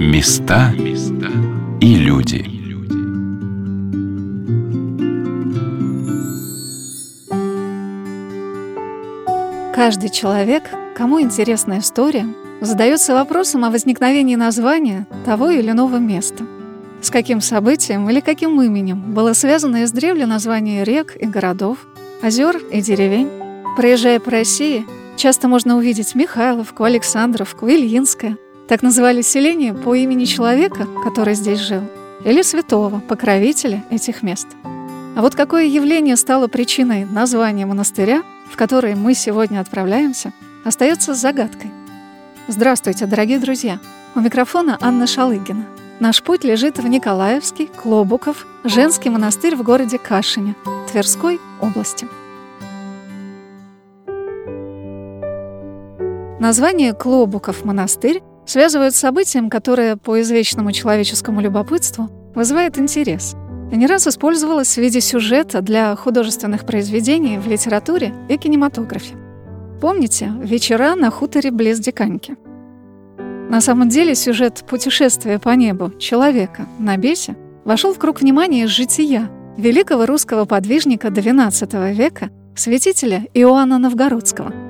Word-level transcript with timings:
Места 0.00 0.72
и 1.80 1.94
люди. 1.94 2.44
Каждый 9.72 10.10
человек, 10.10 10.64
кому 10.96 11.20
интересна 11.20 11.78
история, 11.78 12.26
задается 12.60 13.14
вопросом 13.14 13.64
о 13.64 13.70
возникновении 13.70 14.34
названия 14.34 15.06
того 15.24 15.50
или 15.50 15.70
иного 15.70 15.98
места. 15.98 16.44
С 17.00 17.10
каким 17.10 17.40
событием 17.40 18.10
или 18.10 18.18
каким 18.18 18.60
именем 18.60 19.14
было 19.14 19.32
связано 19.32 19.84
издревле 19.84 20.26
название 20.26 20.82
рек 20.82 21.14
и 21.16 21.26
городов, 21.26 21.86
озер 22.20 22.56
и 22.72 22.80
деревень. 22.80 23.30
Проезжая 23.76 24.18
по 24.18 24.32
России, 24.32 24.84
часто 25.18 25.48
можно 25.48 25.76
увидеть 25.76 26.14
Михайловку, 26.14 26.84
Александровку, 26.84 27.68
Ильинское. 27.68 28.38
Так 28.68 28.82
называли 28.82 29.20
селение 29.20 29.74
по 29.74 29.94
имени 29.94 30.24
человека, 30.24 30.86
который 31.02 31.34
здесь 31.34 31.58
жил, 31.58 31.82
или 32.24 32.42
святого, 32.42 33.00
покровителя 33.00 33.84
этих 33.90 34.22
мест. 34.22 34.46
А 34.64 35.20
вот 35.20 35.34
какое 35.34 35.64
явление 35.64 36.16
стало 36.16 36.46
причиной 36.46 37.04
названия 37.04 37.66
монастыря, 37.66 38.22
в 38.50 38.56
который 38.56 38.94
мы 38.94 39.14
сегодня 39.14 39.60
отправляемся, 39.60 40.32
остается 40.64 41.14
загадкой. 41.14 41.72
Здравствуйте, 42.46 43.06
дорогие 43.06 43.40
друзья! 43.40 43.80
У 44.14 44.20
микрофона 44.20 44.78
Анна 44.80 45.06
Шалыгина. 45.06 45.66
Наш 45.98 46.22
путь 46.22 46.44
лежит 46.44 46.78
в 46.78 46.86
Николаевский, 46.86 47.66
Клобуков, 47.66 48.46
женский 48.62 49.10
монастырь 49.10 49.56
в 49.56 49.64
городе 49.64 49.98
Кашине, 49.98 50.54
Тверской 50.90 51.40
области. 51.60 52.06
Название 56.40 56.92
Клобуков 56.92 57.64
монастырь 57.64 58.22
связывают 58.46 58.94
с 58.94 58.98
событием, 58.98 59.50
которое 59.50 59.96
по 59.96 60.20
извечному 60.20 60.70
человеческому 60.70 61.40
любопытству 61.40 62.08
вызывает 62.36 62.78
интерес. 62.78 63.34
И 63.72 63.76
не 63.76 63.88
раз 63.88 64.06
использовалось 64.06 64.74
в 64.74 64.78
виде 64.78 65.00
сюжета 65.00 65.62
для 65.62 65.96
художественных 65.96 66.64
произведений 66.64 67.38
в 67.38 67.48
литературе 67.48 68.14
и 68.28 68.36
кинематографе. 68.36 69.16
Помните 69.80 70.32
«Вечера 70.40 70.94
на 70.94 71.10
хуторе 71.10 71.50
близ 71.50 71.80
Диканьки»? 71.80 72.36
На 73.50 73.60
самом 73.60 73.88
деле 73.88 74.14
сюжет 74.14 74.64
путешествия 74.68 75.40
по 75.40 75.50
небу 75.50 75.90
человека 75.98 76.66
на 76.78 76.96
бесе 76.96 77.36
вошел 77.64 77.92
в 77.92 77.98
круг 77.98 78.20
внимания 78.20 78.68
жития 78.68 79.28
великого 79.56 80.06
русского 80.06 80.44
подвижника 80.44 81.08
XII 81.08 81.92
века, 81.92 82.30
святителя 82.54 83.26
Иоанна 83.34 83.78
Новгородского. 83.78 84.67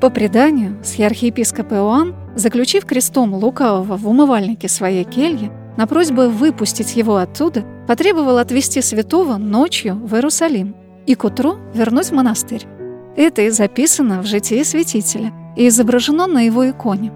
По 0.00 0.08
преданию, 0.08 0.78
схиархиепископ 0.82 1.72
Иоанн, 1.74 2.14
заключив 2.34 2.86
крестом 2.86 3.34
лукавого 3.34 3.98
в 3.98 4.08
умывальнике 4.08 4.66
своей 4.66 5.04
кельи, 5.04 5.52
на 5.76 5.86
просьбу 5.86 6.22
выпустить 6.30 6.96
его 6.96 7.16
оттуда, 7.16 7.64
потребовал 7.86 8.38
отвести 8.38 8.80
святого 8.80 9.36
ночью 9.36 9.96
в 9.96 10.14
Иерусалим 10.14 10.74
и 11.06 11.14
к 11.14 11.24
утру 11.24 11.56
вернуть 11.74 12.06
в 12.06 12.12
монастырь. 12.12 12.66
Это 13.14 13.42
и 13.42 13.50
записано 13.50 14.22
в 14.22 14.26
житии 14.26 14.62
святителя 14.62 15.32
и 15.54 15.68
изображено 15.68 16.26
на 16.26 16.46
его 16.46 16.68
иконе. 16.68 17.12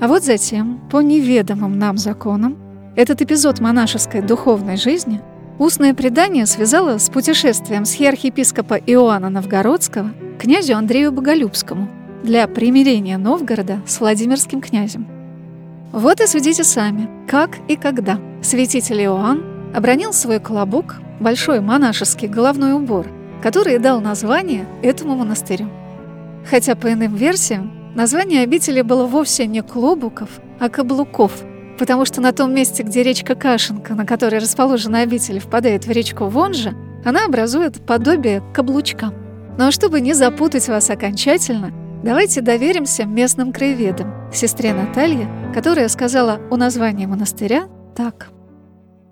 А 0.00 0.08
вот 0.08 0.24
затем, 0.24 0.80
по 0.90 1.02
неведомым 1.02 1.78
нам 1.78 1.98
законам, 1.98 2.56
этот 2.96 3.20
эпизод 3.20 3.60
монашеской 3.60 4.22
духовной 4.22 4.78
жизни 4.78 5.20
устное 5.58 5.92
предание 5.92 6.46
связало 6.46 6.96
с 6.96 7.10
путешествием 7.10 7.84
с 7.84 8.00
архиепископа 8.00 8.74
Иоанна 8.74 9.28
Новгородского 9.28 10.12
князю 10.38 10.76
Андрею 10.76 11.12
Боголюбскому 11.12 11.88
для 12.22 12.46
примирения 12.48 13.18
Новгорода 13.18 13.82
с 13.86 14.00
Владимирским 14.00 14.60
князем. 14.60 15.06
Вот 15.92 16.20
и 16.20 16.26
судите 16.26 16.64
сами, 16.64 17.08
как 17.28 17.58
и 17.68 17.76
когда 17.76 18.18
святитель 18.42 19.02
Иоанн 19.02 19.42
обронил 19.74 20.12
свой 20.12 20.40
колобок, 20.40 20.96
большой 21.20 21.60
монашеский 21.60 22.28
головной 22.28 22.72
убор– 22.72 23.06
который 23.42 23.78
дал 23.78 24.00
название 24.00 24.66
этому 24.82 25.16
монастырю. 25.16 25.68
Хотя 26.48 26.74
по 26.74 26.92
иным 26.92 27.14
версиям 27.14 27.72
название 27.94 28.42
обители 28.42 28.82
было 28.82 29.06
вовсе 29.06 29.46
не 29.46 29.62
Клобуков, 29.62 30.28
а 30.60 30.68
Каблуков, 30.68 31.32
потому 31.78 32.04
что 32.04 32.20
на 32.20 32.32
том 32.32 32.54
месте, 32.54 32.82
где 32.82 33.02
речка 33.02 33.34
Кашинка, 33.34 33.94
на 33.94 34.04
которой 34.06 34.40
расположена 34.40 35.00
обитель, 35.00 35.38
впадает 35.38 35.86
в 35.86 35.90
речку 35.90 36.26
Вонжа, 36.26 36.74
она 37.04 37.26
образует 37.26 37.80
подобие 37.86 38.42
каблучка. 38.52 39.12
А 39.58 39.70
чтобы 39.72 40.00
не 40.00 40.14
запутать 40.14 40.68
вас 40.68 40.88
окончательно, 40.88 41.72
давайте 42.04 42.40
доверимся 42.40 43.04
местным 43.04 43.52
краеведам, 43.52 44.30
сестре 44.32 44.72
Наталье, 44.72 45.28
которая 45.52 45.88
сказала 45.88 46.40
о 46.50 46.56
названии 46.56 47.06
монастыря 47.06 47.68
так– 47.96 48.28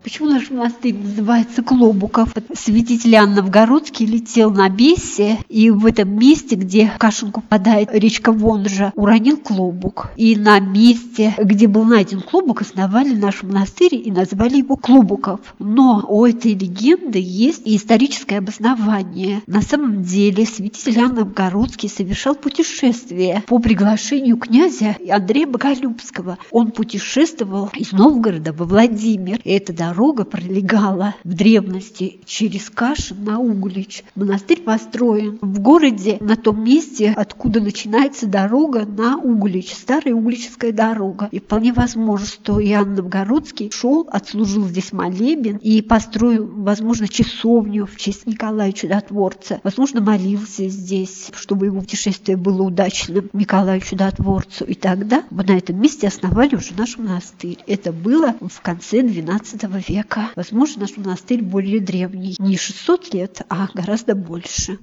Почему 0.07 0.29
наш 0.29 0.51
монастырь 0.51 0.95
называется 0.95 1.65
Клобуков? 1.65 2.33
Святитель 2.55 3.17
Иоанн 3.17 3.35
Новгородский 3.35 4.07
летел 4.07 4.53
на 4.53 4.69
Бессе, 4.69 5.39
и 5.49 5.69
в 5.71 5.85
этом 5.85 6.17
месте, 6.17 6.55
где 6.55 6.87
в 6.87 6.97
Кашинку 6.97 7.41
падает 7.41 7.89
речка 7.93 8.31
Вонжа, 8.31 8.93
уронил 8.95 9.37
клобук. 9.37 10.11
И 10.15 10.37
на 10.37 10.61
месте, 10.61 11.35
где 11.37 11.67
был 11.67 11.83
найден 11.83 12.21
клобук, 12.21 12.63
основали 12.63 13.17
наш 13.17 13.43
монастырь 13.43 13.97
и 13.97 14.13
назвали 14.13 14.59
его 14.59 14.77
Клобуков. 14.77 15.41
Но 15.59 16.07
у 16.09 16.25
этой 16.25 16.55
легенды 16.55 17.19
есть 17.19 17.63
и 17.65 17.75
историческое 17.75 18.39
обоснование. 18.39 19.43
На 19.49 19.61
самом 19.61 20.05
деле 20.05 20.47
святитель 20.47 21.01
Иоанн 21.01 21.17
Новгородский 21.17 21.89
совершал 21.89 22.37
путешествие 22.37 23.43
по 23.49 23.59
приглашению 23.59 24.37
князя 24.37 24.97
Андрея 25.11 25.49
Боголюбского. 25.49 26.39
Он 26.53 26.71
путешествовал 26.71 27.71
из 27.75 27.91
Новгорода 27.91 28.53
во 28.53 28.67
Владимир. 28.67 29.41
И 29.43 29.51
эта 29.51 29.73
дорога 29.73 29.96
дорога 29.97 30.27
пролегала 30.27 31.15
в 31.25 31.33
древности 31.33 32.21
через 32.27 32.69
Кашин 32.69 33.25
на 33.25 33.41
Углич. 33.41 34.05
Монастырь 34.15 34.61
построен 34.61 35.39
в 35.41 35.59
городе 35.61 36.19
на 36.21 36.37
том 36.37 36.63
месте, 36.63 37.15
откуда 37.17 37.63
начинается 37.63 38.27
дорога 38.27 38.85
на 38.85 39.17
Углич, 39.17 39.73
старая 39.73 40.15
Угличская 40.15 40.73
дорога. 40.73 41.31
И 41.33 41.41
вполне 41.41 41.73
возможно, 41.73 42.27
что 42.27 42.63
Иоанн 42.63 42.95
Новгородский 42.95 43.71
шел, 43.73 44.07
отслужил 44.13 44.67
здесь 44.67 44.93
молебен 44.93 45.57
и 45.57 45.81
построил, 45.81 46.47
возможно, 46.47 47.09
часовню 47.09 47.87
в 47.87 47.97
честь 47.97 48.27
Николая 48.27 48.73
Чудотворца. 48.73 49.61
Возможно, 49.65 50.03
молился 50.03 50.69
здесь, 50.69 51.31
чтобы 51.33 51.67
его 51.67 51.81
путешествие 51.81 52.37
было 52.37 52.65
удачным 52.65 53.31
Николаю 53.33 53.81
Чудотворцу. 53.81 54.67
И 54.67 54.75
тогда 54.75 55.25
на 55.31 55.57
этом 55.57 55.81
месте 55.81 56.09
основали 56.09 56.55
уже 56.55 56.75
наш 56.77 56.99
монастырь. 56.99 57.59
Это 57.67 57.93
было 57.93 58.35
в 58.43 58.61
конце 58.61 59.01
XII 59.01 59.73
века. 59.79 59.86
Возможно, 60.37 60.83
наш 60.83 60.97
монастырь 60.97 61.43
более 61.43 61.81
древний. 61.81 62.37
Не 62.39 62.57
600 62.57 63.15
лет, 63.15 63.43
а 63.49 63.69
гораздо 63.75 64.15
больше. 64.15 64.79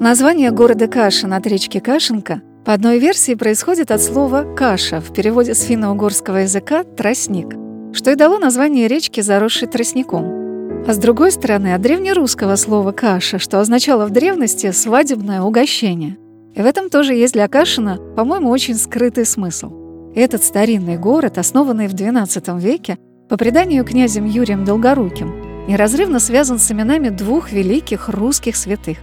Название 0.00 0.52
города 0.52 0.86
Кашин 0.86 1.32
от 1.32 1.46
речки 1.46 1.80
Кашинка 1.80 2.40
по 2.64 2.72
одной 2.72 2.98
версии 2.98 3.34
происходит 3.34 3.90
от 3.90 4.00
слова 4.00 4.54
«каша» 4.56 5.00
в 5.00 5.12
переводе 5.12 5.54
с 5.54 5.62
финно-угорского 5.62 6.36
языка 6.38 6.84
«тростник», 6.84 7.54
что 7.92 8.12
и 8.12 8.14
дало 8.14 8.38
название 8.38 8.86
речки, 8.86 9.20
заросшей 9.22 9.66
тростником. 9.66 10.84
А 10.86 10.92
с 10.92 10.98
другой 10.98 11.32
стороны, 11.32 11.74
от 11.74 11.80
древнерусского 11.80 12.56
слова 12.56 12.92
«каша», 12.92 13.38
что 13.38 13.58
означало 13.58 14.06
в 14.06 14.10
древности 14.10 14.70
«свадебное 14.70 15.42
угощение». 15.42 16.16
И 16.54 16.62
в 16.62 16.66
этом 16.66 16.90
тоже 16.90 17.14
есть 17.14 17.32
для 17.32 17.48
Кашина, 17.48 17.96
по-моему, 18.16 18.50
очень 18.50 18.74
скрытый 18.74 19.24
смысл. 19.24 19.87
Этот 20.18 20.42
старинный 20.42 20.96
город, 20.98 21.38
основанный 21.38 21.86
в 21.86 21.94
XII 21.94 22.58
веке, 22.58 22.98
по 23.28 23.36
преданию 23.36 23.84
князем 23.84 24.24
Юрием 24.24 24.64
Долгоруким, 24.64 25.68
неразрывно 25.68 26.18
связан 26.18 26.58
с 26.58 26.72
именами 26.72 27.10
двух 27.10 27.52
великих 27.52 28.08
русских 28.08 28.56
святых. 28.56 28.98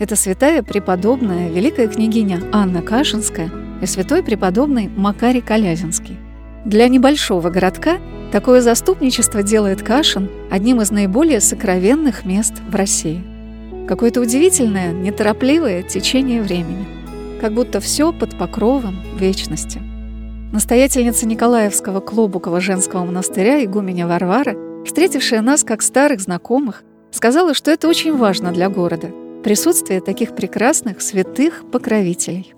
Это 0.00 0.16
святая 0.16 0.62
преподобная 0.62 1.50
великая 1.50 1.86
княгиня 1.86 2.40
Анна 2.50 2.80
Кашинская 2.80 3.50
и 3.82 3.84
святой 3.84 4.22
преподобный 4.22 4.88
Макарий 4.88 5.42
Колязинский. 5.42 6.16
Для 6.64 6.88
небольшого 6.88 7.50
городка 7.50 7.98
такое 8.32 8.62
заступничество 8.62 9.42
делает 9.42 9.82
Кашин 9.82 10.30
одним 10.50 10.80
из 10.80 10.90
наиболее 10.90 11.40
сокровенных 11.40 12.24
мест 12.24 12.54
в 12.70 12.74
России. 12.74 13.22
Какое-то 13.86 14.22
удивительное, 14.22 14.92
неторопливое 14.92 15.82
течение 15.82 16.40
времени, 16.40 16.86
как 17.42 17.52
будто 17.52 17.80
все 17.80 18.14
под 18.14 18.38
покровом 18.38 18.96
вечности– 19.18 19.82
Настоятельница 20.54 21.26
Николаевского 21.26 21.98
Клобукова 21.98 22.60
женского 22.60 23.04
монастыря 23.04 23.64
игуменя 23.64 24.06
Варвара, 24.06 24.54
встретившая 24.84 25.40
нас 25.40 25.64
как 25.64 25.82
старых 25.82 26.20
знакомых, 26.20 26.84
сказала, 27.10 27.54
что 27.54 27.72
это 27.72 27.88
очень 27.88 28.16
важно 28.16 28.52
для 28.52 28.68
города– 28.68 29.08
присутствие 29.42 30.00
таких 30.00 30.36
прекрасных 30.36 31.02
святых 31.02 31.64
покровителей. 31.72 32.54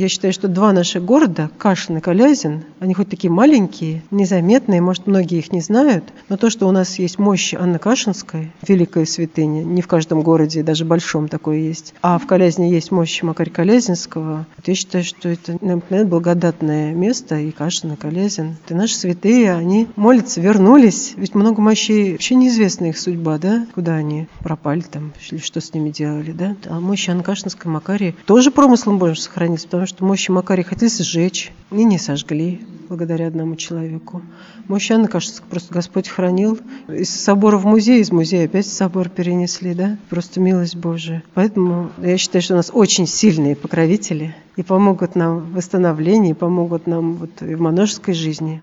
Я 0.00 0.08
считаю, 0.08 0.32
что 0.32 0.48
два 0.48 0.72
наших 0.72 1.04
города, 1.04 1.50
Кашин 1.58 1.98
и 1.98 2.00
Калязин, 2.00 2.64
они 2.80 2.94
хоть 2.94 3.08
такие 3.08 3.30
маленькие, 3.30 4.02
незаметные, 4.10 4.80
может, 4.80 5.06
многие 5.06 5.38
их 5.38 5.52
не 5.52 5.60
знают, 5.60 6.04
но 6.28 6.36
то, 6.36 6.50
что 6.50 6.68
у 6.68 6.72
нас 6.72 6.98
есть 6.98 7.18
мощь 7.18 7.54
Анны 7.54 7.78
Кашинской, 7.78 8.52
великая 8.66 9.06
святыня, 9.06 9.62
не 9.62 9.82
в 9.82 9.88
каждом 9.88 10.22
городе, 10.22 10.62
даже 10.62 10.84
большом 10.84 11.28
такое 11.28 11.58
есть, 11.58 11.94
а 12.02 12.18
в 12.18 12.26
Калязине 12.26 12.70
есть 12.70 12.90
мощь 12.90 13.22
Макарь 13.22 13.50
Калязинского, 13.50 14.46
вот 14.56 14.68
я 14.68 14.74
считаю, 14.74 15.04
что 15.04 15.28
это 15.28 15.56
необыкновенно 15.60 16.08
благодатное 16.08 16.92
место, 16.92 17.36
и 17.36 17.50
Кашин, 17.50 17.92
и 17.92 17.96
Калязин. 17.96 18.56
И 18.68 18.74
наши 18.74 18.94
святые, 18.94 19.54
они 19.54 19.88
молятся, 19.96 20.40
вернулись, 20.40 21.14
ведь 21.16 21.34
много 21.34 21.60
мощей, 21.60 22.12
вообще 22.12 22.34
неизвестна 22.34 22.86
их 22.86 22.98
судьба, 22.98 23.38
да, 23.38 23.66
куда 23.74 23.94
они 23.94 24.28
пропали 24.40 24.80
там, 24.80 25.12
или 25.30 25.38
что 25.38 25.60
с 25.60 25.72
ними 25.72 25.90
делали, 25.90 26.32
да. 26.32 26.56
А 26.66 26.80
мощь 26.80 27.08
Анны 27.08 27.22
Кашинской 27.22 27.70
Макарии 27.70 28.14
тоже 28.26 28.50
промыслом 28.50 28.98
Божьим 28.98 29.16
сохранились, 29.16 29.64
потому 29.64 29.85
что 29.86 30.04
мощи 30.04 30.30
Макарии 30.30 30.62
хотели 30.62 30.90
сжечь, 30.90 31.52
и 31.70 31.84
не 31.84 31.98
сожгли 31.98 32.60
благодаря 32.88 33.26
одному 33.26 33.56
человеку. 33.56 34.22
Мощь 34.68 34.90
Анны 34.90 35.08
Кашинской 35.08 35.46
просто 35.48 35.74
Господь 35.74 36.08
хранил. 36.08 36.58
Из 36.88 37.10
собора 37.10 37.58
в 37.58 37.66
музей, 37.66 38.00
из 38.00 38.12
музея 38.12 38.46
опять 38.46 38.66
в 38.66 38.72
собор 38.72 39.08
перенесли, 39.08 39.74
да. 39.74 39.98
Просто 40.08 40.40
милость 40.40 40.76
Божия. 40.76 41.22
Поэтому 41.34 41.90
я 42.02 42.16
считаю, 42.18 42.42
что 42.42 42.54
у 42.54 42.56
нас 42.56 42.70
очень 42.72 43.06
сильные 43.06 43.56
покровители 43.56 44.34
и 44.56 44.62
помогут 44.62 45.16
нам 45.16 45.38
в 45.38 45.52
восстановлении, 45.54 46.32
помогут 46.32 46.86
нам 46.86 47.14
вот 47.14 47.42
и 47.42 47.54
в 47.54 47.60
монашеской 47.60 48.14
жизни. 48.14 48.62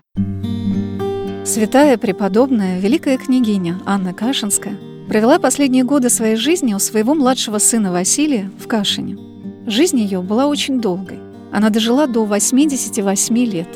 Святая 1.44 1.98
преподобная 1.98 2.80
великая 2.80 3.18
княгиня 3.18 3.78
Анна 3.84 4.14
Кашинская 4.14 4.78
провела 5.08 5.38
последние 5.38 5.84
годы 5.84 6.08
своей 6.08 6.36
жизни 6.36 6.72
у 6.72 6.78
своего 6.78 7.14
младшего 7.14 7.58
сына 7.58 7.92
Василия 7.92 8.50
в 8.58 8.66
Кашине. 8.66 9.33
Жизнь 9.66 9.98
ее 9.98 10.20
была 10.20 10.46
очень 10.46 10.80
долгой. 10.80 11.18
Она 11.50 11.70
дожила 11.70 12.06
до 12.06 12.26
88 12.26 13.38
лет. 13.38 13.68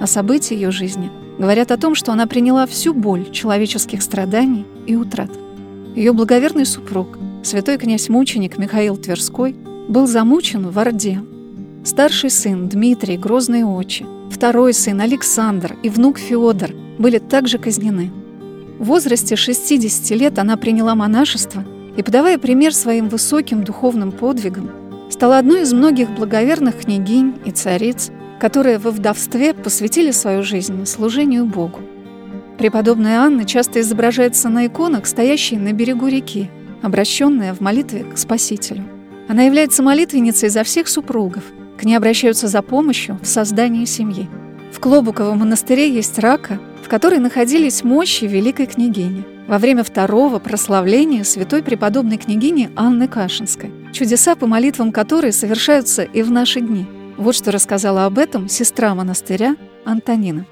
А 0.00 0.06
события 0.06 0.54
ее 0.54 0.70
жизни 0.70 1.10
говорят 1.38 1.72
о 1.72 1.76
том, 1.76 1.96
что 1.96 2.12
она 2.12 2.28
приняла 2.28 2.66
всю 2.66 2.94
боль 2.94 3.28
человеческих 3.32 4.02
страданий 4.02 4.64
и 4.86 4.94
утрат. 4.94 5.30
Ее 5.96 6.12
благоверный 6.12 6.64
супруг, 6.64 7.18
святой 7.42 7.78
князь-мученик 7.78 8.56
Михаил 8.56 8.96
Тверской, 8.96 9.56
был 9.88 10.06
замучен 10.06 10.68
в 10.68 10.78
Орде. 10.78 11.20
Старший 11.84 12.30
сын 12.30 12.68
Дмитрий 12.68 13.16
Грозный 13.16 13.64
Очи, 13.64 14.06
второй 14.30 14.72
сын 14.72 15.00
Александр 15.00 15.76
и 15.82 15.88
внук 15.88 16.18
Федор 16.18 16.70
были 16.98 17.18
также 17.18 17.58
казнены. 17.58 18.12
В 18.78 18.84
возрасте 18.84 19.34
60 19.34 20.10
лет 20.10 20.38
она 20.38 20.56
приняла 20.56 20.94
монашество 20.94 21.64
и, 21.96 22.02
подавая 22.02 22.38
пример 22.38 22.72
своим 22.72 23.08
высоким 23.08 23.64
духовным 23.64 24.12
подвигам, 24.12 24.70
стала 25.12 25.38
одной 25.38 25.62
из 25.62 25.72
многих 25.74 26.10
благоверных 26.10 26.80
княгинь 26.80 27.34
и 27.44 27.50
цариц, 27.50 28.10
которые 28.40 28.78
во 28.78 28.90
вдовстве 28.90 29.52
посвятили 29.52 30.10
свою 30.10 30.42
жизнь 30.42 30.86
служению 30.86 31.44
Богу. 31.44 31.80
Преподобная 32.58 33.20
Анна 33.20 33.44
часто 33.44 33.80
изображается 33.80 34.48
на 34.48 34.66
иконах, 34.66 35.06
стоящей 35.06 35.58
на 35.58 35.72
берегу 35.72 36.08
реки, 36.08 36.50
обращенная 36.80 37.54
в 37.54 37.60
молитве 37.60 38.04
к 38.04 38.16
Спасителю. 38.16 38.84
Она 39.28 39.42
является 39.42 39.82
молитвенницей 39.82 40.48
за 40.48 40.64
всех 40.64 40.88
супругов, 40.88 41.44
к 41.78 41.84
ней 41.84 41.94
обращаются 41.94 42.48
за 42.48 42.62
помощью 42.62 43.18
в 43.22 43.26
создании 43.26 43.84
семьи. 43.84 44.28
В 44.72 44.80
Клобуковом 44.80 45.40
монастыре 45.40 45.90
есть 45.90 46.18
рака, 46.18 46.58
в 46.82 46.88
которой 46.88 47.18
находились 47.18 47.84
мощи 47.84 48.24
великой 48.24 48.66
княгини 48.66 49.24
во 49.46 49.58
время 49.58 49.84
второго 49.84 50.38
прославления 50.38 51.24
святой 51.24 51.62
преподобной 51.62 52.16
княгини 52.16 52.70
Анны 52.76 53.08
Кашинской, 53.08 53.70
чудеса 53.92 54.34
по 54.34 54.46
молитвам 54.46 54.92
которой 54.92 55.32
совершаются 55.32 56.02
и 56.02 56.22
в 56.22 56.30
наши 56.30 56.60
дни. 56.60 56.86
Вот 57.16 57.34
что 57.34 57.52
рассказала 57.52 58.06
об 58.06 58.18
этом 58.18 58.48
сестра 58.48 58.94
монастыря 58.94 59.56
Антонина. 59.84 60.46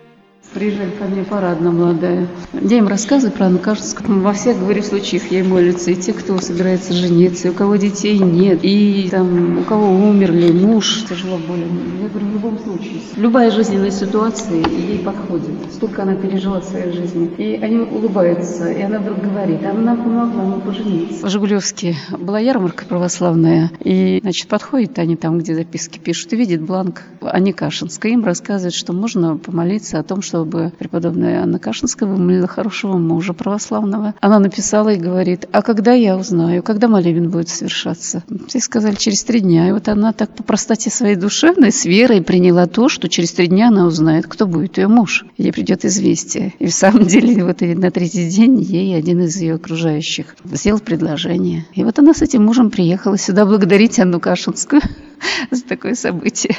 Приезжали 0.52 0.91
ко 0.91 1.05
мне 1.05 1.23
парадно 1.23 1.70
молодая. 1.70 2.26
Я 2.52 2.79
им 2.79 2.88
рассказываю 2.88 3.32
про 3.32 3.47
Анну 3.47 3.58
Кашинскую. 3.61 4.20
Во 4.20 4.32
всех, 4.32 4.58
говорю, 4.58 4.82
случаях 4.82 5.31
ей 5.31 5.44
молятся. 5.44 5.93
И 5.93 5.94
те, 5.94 6.12
кто 6.12 6.41
собирается 6.41 6.93
жениться, 6.93 7.47
и 7.47 7.50
у 7.52 7.55
кого 7.55 7.76
детей 7.76 8.19
нет, 8.19 8.58
и 8.62 9.08
там 9.11 9.58
у 9.58 9.62
кого 9.62 9.93
умерли, 9.93 10.50
муж 10.50 11.05
тяжело 11.08 11.38
болен. 11.38 11.69
Я 12.02 12.08
говорю, 12.08 12.26
в 12.26 12.32
любом 12.32 12.58
случае, 12.58 13.00
любая 13.17 13.52
жизненная 13.52 13.93
ситуация 13.93 14.56
ей 14.56 14.99
подходит. 14.99 15.50
Столько 15.73 16.02
она 16.02 16.17
пережила 16.17 16.61
в 16.61 16.64
своей 16.64 16.93
жизни. 16.93 17.31
И 17.38 17.55
они 17.62 17.79
улыбаются, 17.79 18.73
и 18.73 18.82
она 18.82 18.99
вдруг 18.99 19.20
говорит, 19.20 19.61
а 19.64 19.73
нам 19.73 20.02
помогла, 20.02 20.43
мы 20.43 20.61
пожениться. 20.61 21.25
В 21.25 21.31
Жигулевске 21.31 21.94
была 22.19 22.41
ярмарка 22.41 22.85
православная, 22.87 23.70
и, 23.85 24.19
значит, 24.23 24.49
подходит 24.49 24.99
они 24.99 25.14
там, 25.14 25.38
где 25.38 25.55
записки 25.55 26.00
пишут, 26.00 26.32
и 26.32 26.37
видит 26.37 26.61
бланк 26.62 27.02
Ани 27.20 27.52
Кашинской. 27.52 28.12
Им 28.12 28.25
рассказывает, 28.25 28.75
что 28.75 28.93
можно 28.93 29.37
помолиться 29.37 30.00
о 30.00 30.02
том, 30.02 30.23
что 30.23 30.39
чтобы 30.40 30.72
преподобная 30.78 31.42
Анна 31.42 31.58
Кашинская 31.58 32.08
вымолила 32.08 32.46
хорошего 32.46 32.96
мужа 32.96 33.34
православного. 33.34 34.14
Она 34.20 34.38
написала 34.38 34.88
и 34.88 34.96
говорит, 34.96 35.46
а 35.52 35.60
когда 35.60 35.92
я 35.92 36.16
узнаю, 36.16 36.62
когда 36.62 36.88
молебен 36.88 37.28
будет 37.28 37.50
совершаться? 37.50 38.25
Все 38.48 38.58
сказали, 38.60 38.94
через 38.94 39.22
три 39.22 39.40
дня. 39.40 39.69
И 39.69 39.72
вот 39.72 39.88
она 39.88 40.14
так 40.14 40.31
по 40.31 40.42
простоте 40.42 40.88
своей 40.88 41.16
душевной, 41.16 41.72
с 41.72 41.84
верой 41.84 42.22
приняла 42.22 42.66
то, 42.66 42.88
что 42.88 43.10
через 43.10 43.32
три 43.32 43.48
дня 43.48 43.69
она 43.69 43.84
узнает, 43.84 44.26
кто 44.26 44.46
будет 44.46 44.78
ее 44.78 44.88
муж. 44.88 45.26
Ей 45.37 45.52
придет 45.52 45.84
известие. 45.84 46.54
И 46.58 46.69
в 46.69 46.72
самом 46.72 47.06
деле 47.06 47.44
вот 47.44 47.60
на 47.60 47.90
третий 47.90 48.31
день 48.31 48.62
ей 48.62 48.96
один 48.96 49.20
из 49.20 49.37
ее 49.37 49.56
окружающих 49.56 50.37
сделал 50.44 50.81
предложение. 50.81 51.66
И 51.75 51.84
вот 51.84 51.98
она 51.98 52.14
с 52.14 52.22
этим 52.22 52.46
мужем 52.46 52.70
приехала 52.70 53.19
сюда 53.19 53.44
благодарить 53.44 53.98
Анну 53.98 54.20
Кашинскую 54.20 54.81
за 55.50 55.62
такое 55.64 55.94
событие. 55.94 56.56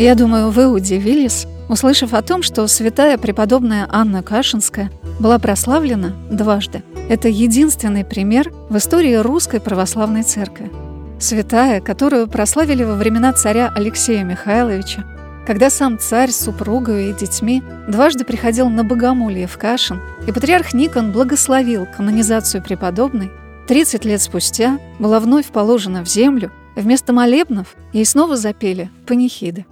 Я 0.00 0.14
думаю, 0.14 0.48
вы 0.48 0.66
удивились, 0.66 1.46
услышав 1.68 2.14
о 2.14 2.22
том, 2.22 2.42
что 2.42 2.66
святая 2.68 3.18
преподобная 3.18 3.86
Анна 3.90 4.22
Кашинская 4.22 4.90
была 5.18 5.38
прославлена 5.38 6.14
дважды. 6.30 6.82
Это 7.10 7.28
единственный 7.28 8.02
пример 8.02 8.50
в 8.70 8.78
истории 8.78 9.16
русской 9.16 9.60
православной 9.60 10.22
церкви. 10.22 10.70
Святая, 11.18 11.82
которую 11.82 12.28
прославили 12.28 12.82
во 12.82 12.94
времена 12.94 13.34
царя 13.34 13.70
Алексея 13.76 14.24
Михайловича, 14.24 15.04
когда 15.46 15.68
сам 15.68 15.98
царь 15.98 16.30
с 16.30 16.44
супругой 16.44 17.10
и 17.10 17.12
детьми 17.12 17.62
дважды 17.86 18.24
приходил 18.24 18.70
на 18.70 18.84
богомолье 18.84 19.46
в 19.46 19.58
Кашин, 19.58 20.00
и 20.26 20.32
патриарх 20.32 20.72
Никон 20.72 21.12
благословил 21.12 21.86
канонизацию 21.94 22.62
преподобной, 22.62 23.30
30 23.68 24.06
лет 24.06 24.22
спустя 24.22 24.78
была 24.98 25.20
вновь 25.20 25.48
положена 25.48 26.02
в 26.02 26.08
землю, 26.08 26.50
вместо 26.74 27.12
молебнов 27.12 27.74
ей 27.92 28.06
снова 28.06 28.38
запели 28.38 28.88
панихиды. 29.06 29.66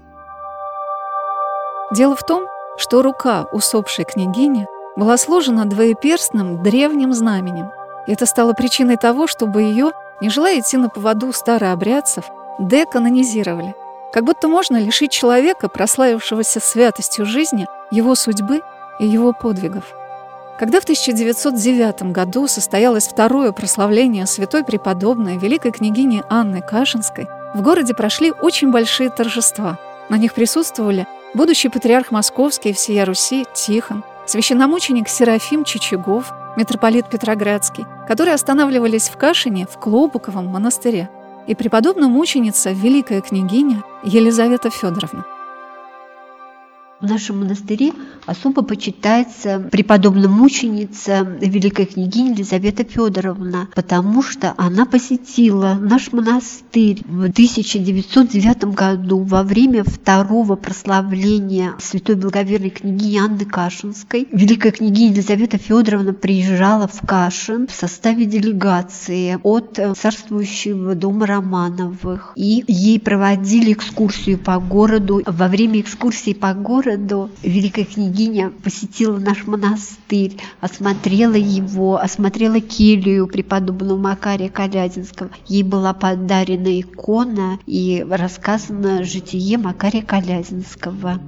Дело 1.91 2.15
в 2.15 2.23
том, 2.23 2.45
что 2.77 3.03
рука 3.03 3.47
усопшей 3.51 4.05
княгини 4.05 4.67
была 4.97 5.17
сложена 5.17 5.65
двоеперстным 5.65 6.63
древним 6.63 7.15
знаменем. 7.15 7.71
Это 8.07 8.27
стало 8.27 8.53
причиной 8.53 8.97
того, 8.97 9.27
чтобы 9.27 9.63
ее, 9.63 9.93
не 10.21 10.29
желая 10.29 10.61
идти 10.61 10.77
на 10.77 10.89
поводу 10.89 11.33
старообрядцев, 11.33 12.25
деканонизировали. 12.59 13.75
Как 14.13 14.25
будто 14.25 14.49
можно 14.49 14.77
лишить 14.77 15.13
человека, 15.13 15.69
прославившегося 15.69 16.61
святостью 16.61 17.27
жизни, 17.27 17.67
его 17.91 18.15
судьбы 18.15 18.63
и 18.99 19.07
его 19.07 19.33
подвигов. 19.33 19.85
Когда 20.59 20.81
в 20.81 20.83
1909 20.83 22.11
году 22.13 22.49
состоялось 22.49 23.07
второе 23.07 23.53
прославление 23.53 24.27
святой 24.27 24.65
преподобной 24.65 25.39
великой 25.39 25.71
княгини 25.71 26.25
Анны 26.29 26.61
Кашинской, 26.63 27.29
в 27.55 27.63
городе 27.63 27.95
прошли 27.95 28.33
очень 28.33 28.73
большие 28.73 29.09
торжества. 29.09 29.79
На 30.09 30.17
них 30.17 30.35
присутствовали 30.35 31.07
будущий 31.35 31.69
патриарх 31.69 32.11
Московский 32.11 32.71
и 32.71 32.73
всея 32.73 33.05
Руси 33.05 33.47
Тихон, 33.55 34.05
священномученик 34.27 35.09
Серафим 35.09 35.65
Чичагов, 35.65 36.33
митрополит 36.57 37.09
Петроградский, 37.09 37.87
которые 38.07 38.35
останавливались 38.35 39.09
в 39.09 39.17
Кашине 39.17 39.67
в 39.67 39.79
Клобуковом 39.79 40.47
монастыре, 40.47 41.09
и 41.47 41.55
преподобная 41.55 42.09
мученица, 42.09 42.73
великая 42.73 43.23
княгиня 43.23 43.83
Елизавета 44.03 44.71
Федоровна. 44.71 45.25
В 47.01 47.07
нашем 47.07 47.39
монастыре 47.39 47.93
особо 48.27 48.63
почитается 48.63 49.61
преподобная 49.71 50.29
мученица 50.29 51.21
великая 51.41 51.87
княгиня 51.87 52.33
Елизавета 52.33 52.83
Федоровна, 52.83 53.69
потому 53.77 54.21
что 54.21 54.53
она 54.57 54.85
посетила 54.85 55.75
наш 55.81 56.11
монастырь 56.11 57.03
в 57.07 57.27
1909 57.27 58.75
году 58.75 59.21
во 59.21 59.45
время 59.45 59.85
второго 59.85 60.57
прославления 60.57 61.75
святой 61.79 62.17
благоверной 62.17 62.71
княгини 62.71 63.19
Анны 63.19 63.45
Кашинской. 63.45 64.27
Великая 64.33 64.73
княгиня 64.73 65.13
Елизавета 65.13 65.57
Федоровна 65.57 66.15
приезжала 66.15 66.89
в 66.89 67.07
Кашин 67.07 67.69
в 67.69 67.73
составе 67.73 68.25
делегации 68.25 69.39
от 69.45 69.79
царствующего 69.97 70.97
дома 70.97 71.27
Романовых. 71.27 72.33
И 72.35 72.65
ей 72.67 72.99
проводили 72.99 73.73
экскурсию 73.73 74.37
по 74.37 74.59
городу. 74.59 75.23
Во 75.25 75.47
время 75.47 75.81
экскурсии 75.81 76.33
по 76.33 76.55
городу 76.55 76.88
городу, 76.89 77.31
великая 77.43 77.85
княгиня 77.85 78.51
посетила 78.65 79.19
наш 79.19 79.47
монастырь, 79.47 80.37
осмотрела 80.61 81.35
его, 81.35 81.99
осмотрела 81.99 82.61
келью 82.61 83.27
преподобного 83.27 83.99
Макария 83.99 84.49
Калязинского. 84.49 85.31
Ей 85.47 85.63
была 85.63 85.93
подарена 85.93 86.81
икона 86.81 87.59
и 87.67 88.05
рассказано 88.09 89.05
житие 89.05 89.59
Макария 89.59 90.03
Калязинского. 90.03 91.21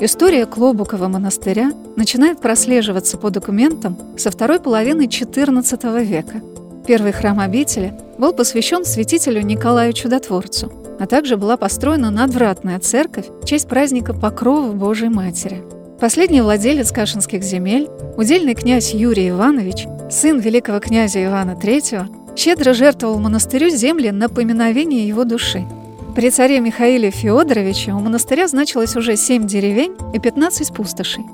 История 0.00 0.46
Клобукова 0.46 1.08
монастыря 1.08 1.72
начинает 1.96 2.40
прослеживаться 2.40 3.16
по 3.18 3.30
документам 3.30 3.96
со 4.16 4.30
второй 4.30 4.60
половины 4.60 5.06
XIV 5.06 6.04
века. 6.04 6.40
Первый 6.86 7.12
храм 7.12 7.40
обители 7.40 7.92
был 8.16 8.32
посвящен 8.32 8.84
святителю 8.84 9.42
Николаю 9.42 9.92
Чудотворцу, 9.92 10.72
а 10.98 11.06
также 11.06 11.36
была 11.36 11.56
построена 11.56 12.10
надвратная 12.10 12.78
церковь 12.78 13.26
в 13.42 13.44
честь 13.44 13.68
праздника 13.68 14.14
Покрова 14.14 14.72
Божией 14.72 15.10
Матери. 15.10 15.62
Последний 16.00 16.40
владелец 16.40 16.92
Кашинских 16.92 17.42
земель, 17.42 17.88
удельный 18.16 18.54
князь 18.54 18.94
Юрий 18.94 19.30
Иванович, 19.30 19.86
сын 20.10 20.38
великого 20.38 20.80
князя 20.80 21.24
Ивана 21.24 21.52
III, 21.52 22.36
щедро 22.36 22.72
жертвовал 22.72 23.18
монастырю 23.18 23.70
земли 23.70 24.10
на 24.10 24.28
поминовение 24.28 25.06
его 25.06 25.24
души– 25.24 25.64
при 26.18 26.30
царе 26.30 26.58
Михаиле 26.58 27.12
Феодоровиче 27.12 27.92
у 27.92 28.00
монастыря 28.00 28.48
значилось 28.48 28.96
уже 28.96 29.14
семь 29.14 29.46
деревень 29.46 29.94
и 30.12 30.18
15 30.18 30.74
пустошей. 30.74 31.24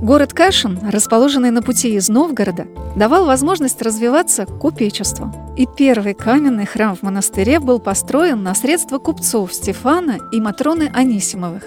Город 0.00 0.32
Кашин, 0.32 0.78
расположенный 0.88 1.50
на 1.50 1.60
пути 1.60 1.94
из 1.96 2.08
Новгорода, 2.08 2.68
давал 2.94 3.26
возможность 3.26 3.82
развиваться 3.82 4.46
купечеству. 4.46 5.34
И 5.56 5.66
первый 5.66 6.14
каменный 6.14 6.66
храм 6.66 6.94
в 6.94 7.02
монастыре 7.02 7.58
был 7.58 7.80
построен 7.80 8.44
на 8.44 8.54
средства 8.54 8.98
купцов 8.98 9.52
Стефана 9.52 10.18
и 10.30 10.40
Матроны 10.40 10.88
Анисимовых, 10.94 11.64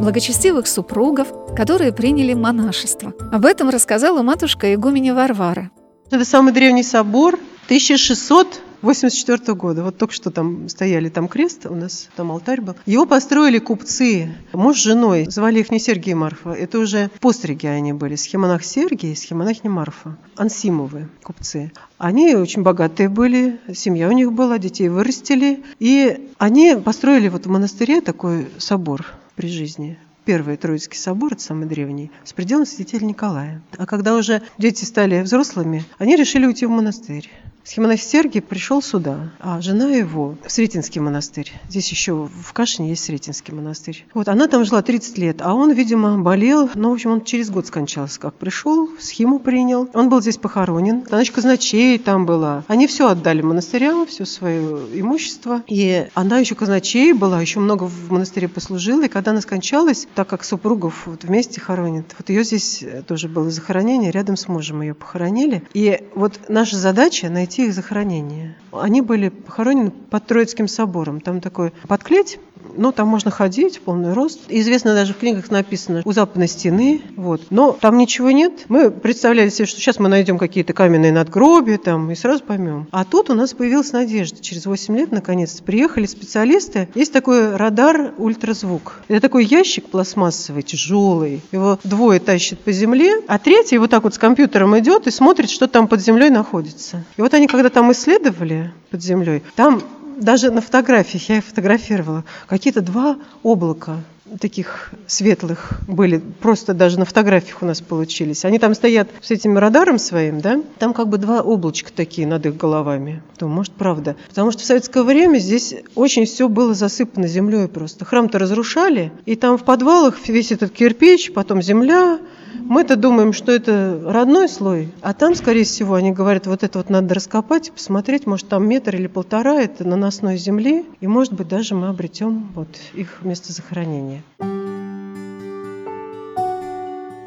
благочестивых 0.00 0.66
супругов, 0.66 1.28
которые 1.54 1.92
приняли 1.92 2.32
монашество. 2.32 3.12
Об 3.30 3.44
этом 3.44 3.68
рассказала 3.68 4.22
матушка 4.22 4.72
игуменя 4.72 5.14
Варвара. 5.14 5.70
Это 6.10 6.24
самый 6.24 6.54
древний 6.54 6.82
собор, 6.82 7.34
1600 7.66 8.62
84 8.84 9.54
года. 9.54 9.82
Вот 9.82 9.98
только 9.98 10.14
что 10.14 10.30
там 10.30 10.68
стояли, 10.68 11.08
там 11.08 11.28
крест, 11.28 11.66
у 11.66 11.74
нас 11.74 12.08
там 12.16 12.30
алтарь 12.30 12.60
был. 12.60 12.76
Его 12.86 13.06
построили 13.06 13.58
купцы, 13.58 14.34
муж 14.52 14.76
с 14.76 14.82
женой. 14.82 15.26
Звали 15.28 15.60
их 15.60 15.70
не 15.70 15.80
Сергий 15.80 16.12
и 16.12 16.14
Марфа. 16.14 16.50
Это 16.50 16.78
уже 16.78 17.10
постриги 17.20 17.66
они 17.66 17.92
были. 17.92 18.16
Схемонах 18.16 18.64
Сергий 18.64 19.12
и 19.12 19.16
схемонахиня 19.16 19.70
Марфа. 19.70 20.16
Ансимовы 20.36 21.08
купцы. 21.22 21.72
Они 21.98 22.34
очень 22.34 22.62
богатые 22.62 23.08
были, 23.08 23.58
семья 23.74 24.08
у 24.08 24.12
них 24.12 24.32
была, 24.32 24.58
детей 24.58 24.88
вырастили. 24.88 25.62
И 25.78 26.28
они 26.38 26.76
построили 26.76 27.28
вот 27.28 27.46
в 27.46 27.50
монастыре 27.50 28.00
такой 28.00 28.48
собор 28.58 29.06
при 29.36 29.48
жизни. 29.48 29.98
Первый 30.24 30.56
Троицкий 30.56 30.98
собор, 30.98 31.34
это 31.34 31.42
самый 31.42 31.66
древний, 31.66 32.10
с 32.24 32.32
пределом 32.32 32.64
святителя 32.64 33.04
Николая. 33.04 33.62
А 33.76 33.84
когда 33.84 34.16
уже 34.16 34.40
дети 34.56 34.84
стали 34.84 35.20
взрослыми, 35.20 35.84
они 35.98 36.16
решили 36.16 36.46
уйти 36.46 36.64
в 36.64 36.70
монастырь. 36.70 37.30
Схемонах 37.64 37.98
Сергий 37.98 38.42
пришел 38.42 38.82
сюда, 38.82 39.30
а 39.40 39.58
жена 39.62 39.88
его 39.88 40.36
в 40.46 40.52
Сретенский 40.52 41.00
монастырь. 41.00 41.50
Здесь 41.70 41.90
еще 41.90 42.28
в 42.30 42.52
Кашине 42.52 42.90
есть 42.90 43.04
Сретенский 43.04 43.54
монастырь. 43.54 44.04
Вот 44.12 44.28
она 44.28 44.48
там 44.48 44.66
жила 44.66 44.82
30 44.82 45.16
лет, 45.16 45.40
а 45.40 45.54
он, 45.54 45.72
видимо, 45.72 46.18
болел. 46.18 46.68
Ну, 46.74 46.90
в 46.90 46.92
общем, 46.92 47.12
он 47.12 47.24
через 47.24 47.48
год 47.48 47.66
скончался, 47.66 48.20
как 48.20 48.34
пришел, 48.34 48.90
схему 49.00 49.38
принял. 49.38 49.88
Он 49.94 50.10
был 50.10 50.20
здесь 50.20 50.36
похоронен. 50.36 51.04
Значит, 51.08 51.34
казначей 51.34 51.98
там 51.98 52.26
была. 52.26 52.64
Они 52.68 52.86
все 52.86 53.08
отдали 53.08 53.40
монастырям, 53.40 54.06
все 54.06 54.26
свое 54.26 54.86
имущество. 55.00 55.62
И 55.66 56.06
она 56.12 56.40
еще 56.40 56.54
казначей 56.54 57.14
была, 57.14 57.40
еще 57.40 57.60
много 57.60 57.84
в 57.84 58.12
монастыре 58.12 58.48
послужила. 58.48 59.06
И 59.06 59.08
когда 59.08 59.30
она 59.30 59.40
скончалась, 59.40 60.06
так 60.14 60.28
как 60.28 60.44
супругов 60.44 61.06
вот 61.06 61.24
вместе 61.24 61.60
хоронят, 61.60 62.14
вот 62.18 62.28
ее 62.28 62.44
здесь 62.44 62.84
тоже 63.06 63.28
было 63.28 63.50
захоронение, 63.50 64.10
рядом 64.10 64.36
с 64.36 64.48
мужем 64.48 64.82
ее 64.82 64.94
похоронили. 64.94 65.62
И 65.72 66.08
вот 66.14 66.40
наша 66.48 66.76
задача 66.76 67.30
найти 67.30 67.44
найти 67.44 67.66
их 67.66 67.74
захоронение. 67.74 68.56
Они 68.72 69.00
были 69.00 69.28
похоронены 69.28 69.90
под 69.90 70.26
Троицким 70.26 70.66
собором. 70.66 71.20
Там 71.20 71.40
такой 71.40 71.72
подклеть, 71.86 72.38
но 72.76 72.92
там 72.92 73.08
можно 73.08 73.30
ходить, 73.30 73.80
полный 73.80 74.12
рост. 74.12 74.40
Известно 74.48 74.94
даже 74.94 75.14
в 75.14 75.18
книгах 75.18 75.50
написано 75.50 76.02
у 76.04 76.12
западной 76.12 76.48
стены. 76.48 77.02
Вот. 77.16 77.42
Но 77.50 77.72
там 77.72 77.98
ничего 77.98 78.30
нет. 78.30 78.64
Мы 78.68 78.90
представляли 78.90 79.48
себе, 79.48 79.66
что 79.66 79.80
сейчас 79.80 79.98
мы 79.98 80.08
найдем 80.08 80.38
какие-то 80.38 80.72
каменные 80.72 81.12
надгробия 81.12 81.78
там 81.78 82.10
и 82.10 82.14
сразу 82.14 82.42
поймем. 82.44 82.86
А 82.90 83.04
тут 83.04 83.30
у 83.30 83.34
нас 83.34 83.52
появилась 83.52 83.92
надежда. 83.92 84.40
Через 84.40 84.66
8 84.66 84.96
лет, 84.96 85.12
наконец, 85.12 85.60
приехали 85.60 86.06
специалисты. 86.06 86.88
Есть 86.94 87.12
такой 87.12 87.56
радар 87.56 88.12
ультразвук. 88.18 89.00
Это 89.08 89.20
такой 89.20 89.44
ящик 89.44 89.86
пластмассовый, 89.86 90.62
тяжелый. 90.62 91.40
Его 91.52 91.78
двое 91.84 92.20
тащат 92.20 92.58
по 92.58 92.72
земле, 92.72 93.22
а 93.28 93.38
третий 93.38 93.78
вот 93.78 93.90
так 93.90 94.04
вот 94.04 94.14
с 94.14 94.18
компьютером 94.18 94.78
идет 94.78 95.06
и 95.06 95.10
смотрит, 95.10 95.50
что 95.50 95.66
там 95.66 95.88
под 95.88 96.00
землей 96.00 96.30
находится. 96.30 97.04
И 97.16 97.22
вот 97.22 97.32
они, 97.34 97.46
когда 97.46 97.70
там 97.70 97.92
исследовали 97.92 98.72
под 98.90 99.02
землей, 99.02 99.42
там 99.56 99.82
даже 100.18 100.50
на 100.50 100.60
фотографиях, 100.60 101.28
я 101.28 101.38
их 101.38 101.44
фотографировала, 101.44 102.24
какие-то 102.46 102.80
два 102.80 103.16
облака 103.42 103.98
таких 104.40 104.90
светлых 105.06 105.80
были, 105.86 106.18
просто 106.18 106.74
даже 106.74 106.98
на 106.98 107.04
фотографиях 107.04 107.62
у 107.62 107.66
нас 107.66 107.80
получились. 107.80 108.44
Они 108.44 108.58
там 108.58 108.74
стоят 108.74 109.08
с 109.20 109.30
этим 109.30 109.58
радаром 109.58 109.98
своим, 109.98 110.40
да, 110.40 110.62
там 110.78 110.94
как 110.94 111.08
бы 111.08 111.18
два 111.18 111.42
облачка 111.42 111.92
такие 111.94 112.26
над 112.26 112.46
их 112.46 112.56
головами. 112.56 113.22
То, 113.36 113.46
может, 113.46 113.72
правда. 113.72 114.16
Потому 114.28 114.50
что 114.50 114.62
в 114.62 114.64
советское 114.64 115.02
время 115.02 115.38
здесь 115.38 115.74
очень 115.94 116.24
все 116.24 116.48
было 116.48 116.74
засыпано 116.74 117.26
землей 117.26 117.68
просто. 117.68 118.04
Храм-то 118.04 118.38
разрушали, 118.38 119.12
и 119.26 119.36
там 119.36 119.58
в 119.58 119.64
подвалах 119.64 120.16
весь 120.26 120.52
этот 120.52 120.72
кирпич, 120.72 121.32
потом 121.32 121.60
земля, 121.60 122.18
мы-то 122.60 122.96
думаем, 122.96 123.32
что 123.32 123.52
это 123.52 124.00
родной 124.04 124.48
слой, 124.48 124.88
а 125.02 125.12
там, 125.14 125.34
скорее 125.34 125.64
всего, 125.64 125.94
они 125.94 126.12
говорят, 126.12 126.46
вот 126.46 126.62
это 126.62 126.78
вот 126.78 126.90
надо 126.90 127.14
раскопать, 127.14 127.72
посмотреть, 127.72 128.26
может, 128.26 128.48
там 128.48 128.68
метр 128.68 128.96
или 128.96 129.06
полтора, 129.06 129.60
это 129.60 129.86
наносной 129.86 130.36
земли, 130.36 130.84
и, 131.00 131.06
может 131.06 131.32
быть, 131.32 131.48
даже 131.48 131.74
мы 131.74 131.88
обретем 131.88 132.48
вот 132.54 132.68
их 132.94 133.18
место 133.22 133.52
захоронения. 133.52 134.22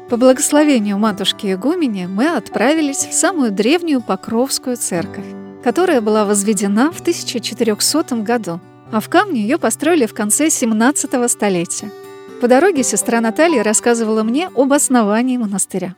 По 0.08 0.16
благословению 0.16 0.98
матушки 0.98 1.52
Игумени 1.52 2.06
мы 2.06 2.34
отправились 2.34 3.06
в 3.06 3.12
самую 3.12 3.52
древнюю 3.52 4.00
Покровскую 4.00 4.76
церковь, 4.78 5.26
которая 5.62 6.00
была 6.00 6.24
возведена 6.24 6.90
в 6.90 7.00
1400 7.00 8.16
году, 8.22 8.60
а 8.90 9.00
в 9.00 9.08
камне 9.10 9.42
ее 9.42 9.58
построили 9.58 10.06
в 10.06 10.14
конце 10.14 10.48
17 10.48 11.30
столетия– 11.30 11.90
по 12.40 12.46
дороге 12.46 12.84
сестра 12.84 13.20
Наталья 13.20 13.64
рассказывала 13.64 14.22
мне 14.22 14.48
об 14.54 14.72
основании 14.72 15.36
монастыря. 15.36 15.96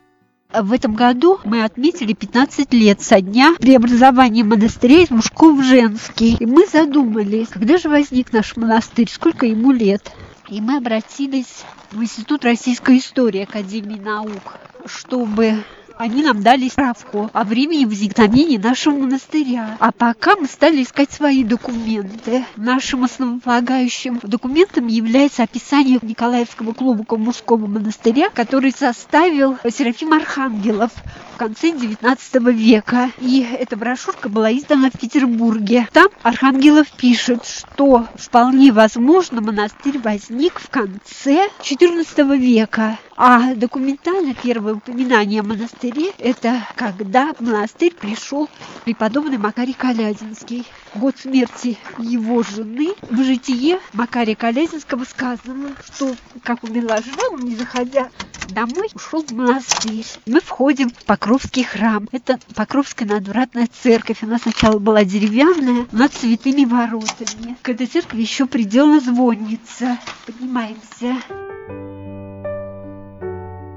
В 0.51 0.73
этом 0.73 0.95
году 0.95 1.39
мы 1.45 1.63
отметили 1.63 2.13
15 2.13 2.73
лет 2.73 3.01
со 3.01 3.21
дня 3.21 3.53
преобразования 3.59 4.43
монастыря 4.43 5.03
из 5.03 5.11
мужского 5.11 5.53
в 5.53 5.63
женский. 5.63 6.35
И 6.39 6.45
мы 6.45 6.65
задумались, 6.65 7.47
когда 7.47 7.77
же 7.77 7.89
возник 7.89 8.33
наш 8.33 8.57
монастырь, 8.57 9.09
сколько 9.09 9.45
ему 9.45 9.71
лет. 9.71 10.11
И 10.49 10.59
мы 10.59 10.77
обратились 10.77 11.63
в 11.91 12.01
Институт 12.01 12.43
российской 12.43 12.97
истории 12.97 13.43
Академии 13.43 13.99
наук, 13.99 14.57
чтобы 14.85 15.63
они 16.01 16.23
нам 16.23 16.41
дали 16.41 16.67
справку 16.67 17.29
о 17.31 17.43
времени 17.43 17.85
возникновения 17.85 18.57
нашего 18.57 18.97
монастыря. 18.97 19.77
А 19.79 19.91
пока 19.91 20.35
мы 20.35 20.47
стали 20.47 20.81
искать 20.81 21.11
свои 21.11 21.43
документы. 21.43 22.43
Нашим 22.55 23.03
основополагающим 23.03 24.19
документом 24.23 24.87
является 24.87 25.43
описание 25.43 25.99
Николаевского 26.01 26.73
клуба 26.73 27.05
мужского 27.17 27.67
монастыря, 27.67 28.29
который 28.29 28.71
составил 28.71 29.57
Серафим 29.71 30.13
Архангелов 30.13 30.91
в 31.35 31.37
конце 31.37 31.69
XIX 31.69 32.51
века. 32.51 33.11
И 33.19 33.45
эта 33.59 33.77
брошюрка 33.77 34.27
была 34.27 34.51
издана 34.51 34.89
в 34.89 34.99
Петербурге. 34.99 35.87
Там 35.93 36.07
Архангелов 36.23 36.87
пишет, 36.91 37.45
что 37.45 38.07
вполне 38.15 38.71
возможно 38.71 39.39
монастырь 39.39 39.99
возник 39.99 40.59
в 40.59 40.69
конце 40.69 41.47
XIV 41.61 42.37
века. 42.37 42.97
А 43.23 43.53
документально 43.53 44.33
первое 44.33 44.73
упоминание 44.73 45.41
о 45.41 45.43
монастыре– 45.43 46.11
это 46.17 46.65
когда 46.75 47.35
в 47.35 47.41
монастырь 47.41 47.93
пришел 47.93 48.49
преподобный 48.83 49.37
Макарий 49.37 49.75
Калязинский. 49.75 50.65
Год 50.95 51.17
смерти 51.19 51.77
его 51.99 52.41
жены 52.41 52.95
в 53.11 53.23
житие 53.23 53.79
Макария 53.93 54.33
Калязинского 54.33 55.03
сказано, 55.03 55.75
что 55.85 56.15
как 56.41 56.63
умерла 56.63 56.97
жена, 56.97 57.29
он 57.31 57.41
не 57.41 57.55
заходя 57.55 58.09
домой, 58.49 58.89
ушел 58.95 59.23
в 59.23 59.31
монастырь. 59.33 60.07
Мы 60.25 60.41
входим 60.41 60.89
в 60.89 61.05
Покровский 61.05 61.63
храм. 61.63 62.09
Это 62.11 62.39
Покровская 62.55 63.07
надвратная 63.07 63.69
церковь. 63.83 64.23
Она 64.23 64.39
сначала 64.39 64.79
была 64.79 65.03
деревянная, 65.03 65.85
над 65.91 66.11
святыми 66.11 66.65
воротами. 66.65 67.55
К 67.61 67.69
этой 67.69 67.85
церкви 67.85 68.19
еще 68.19 68.47
приделана 68.47 68.99
звонница. 68.99 69.99
Поднимаемся. 70.25 71.17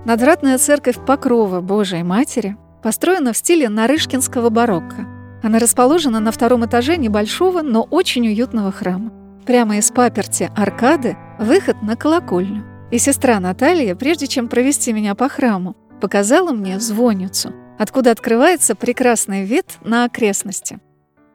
Надвратная 0.04 0.58
церковь 0.58 0.98
Покрова 1.06 1.62
Божией 1.62 2.02
Матери 2.02 2.58
построена 2.82 3.32
в 3.32 3.38
стиле 3.38 3.70
нарышкинского 3.70 4.50
барокко. 4.50 5.06
Она 5.42 5.58
расположена 5.58 6.20
на 6.20 6.30
втором 6.30 6.66
этаже 6.66 6.98
небольшого, 6.98 7.62
но 7.62 7.82
очень 7.82 8.26
уютного 8.26 8.70
храма. 8.70 9.12
Прямо 9.46 9.78
из 9.78 9.90
паперти 9.90 10.50
аркады 10.54 11.16
выход 11.38 11.80
на 11.80 11.96
колокольню. 11.96 12.64
И 12.90 12.98
сестра 12.98 13.40
Наталья, 13.40 13.94
прежде 13.94 14.26
чем 14.26 14.48
провести 14.48 14.92
меня 14.92 15.14
по 15.14 15.30
храму, 15.30 15.74
показала 16.02 16.52
мне 16.52 16.78
звонницу, 16.80 17.54
откуда 17.78 18.10
открывается 18.10 18.74
прекрасный 18.74 19.44
вид 19.44 19.78
на 19.82 20.04
окрестности. 20.04 20.80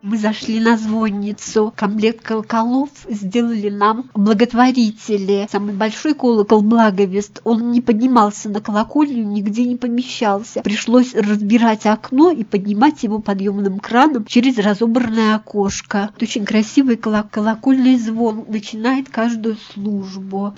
Мы 0.02 0.18
зашли 0.18 0.62
на 0.62 0.78
звонницу, 0.78 1.74
комплект 1.76 2.24
колоколов 2.24 2.90
сделали 3.10 3.70
нам 3.70 4.10
благотворители. 4.14 5.46
Самый 5.52 5.74
большой 5.74 6.14
колокол 6.14 6.62
Благовест, 6.62 7.42
он 7.44 7.72
не 7.72 7.82
поднимался 7.82 8.48
на 8.48 8.62
колокольню, 8.62 9.26
нигде 9.26 9.66
не 9.66 9.76
помещался. 9.76 10.62
Пришлось 10.62 11.14
разбирать 11.14 11.86
окно 11.86 12.32
и 12.32 12.46
поднимать 12.46 13.04
его 13.04 13.20
подъемным 13.20 13.80
краном 13.80 14.24
через 14.24 14.58
разобранное 14.58 15.36
окошко. 15.36 16.12
Это 16.16 16.24
очень 16.24 16.46
красивый 16.46 16.96
колокольный 16.96 17.98
звон, 17.98 18.46
начинает 18.48 19.10
каждую 19.10 19.58
службу. 19.74 20.54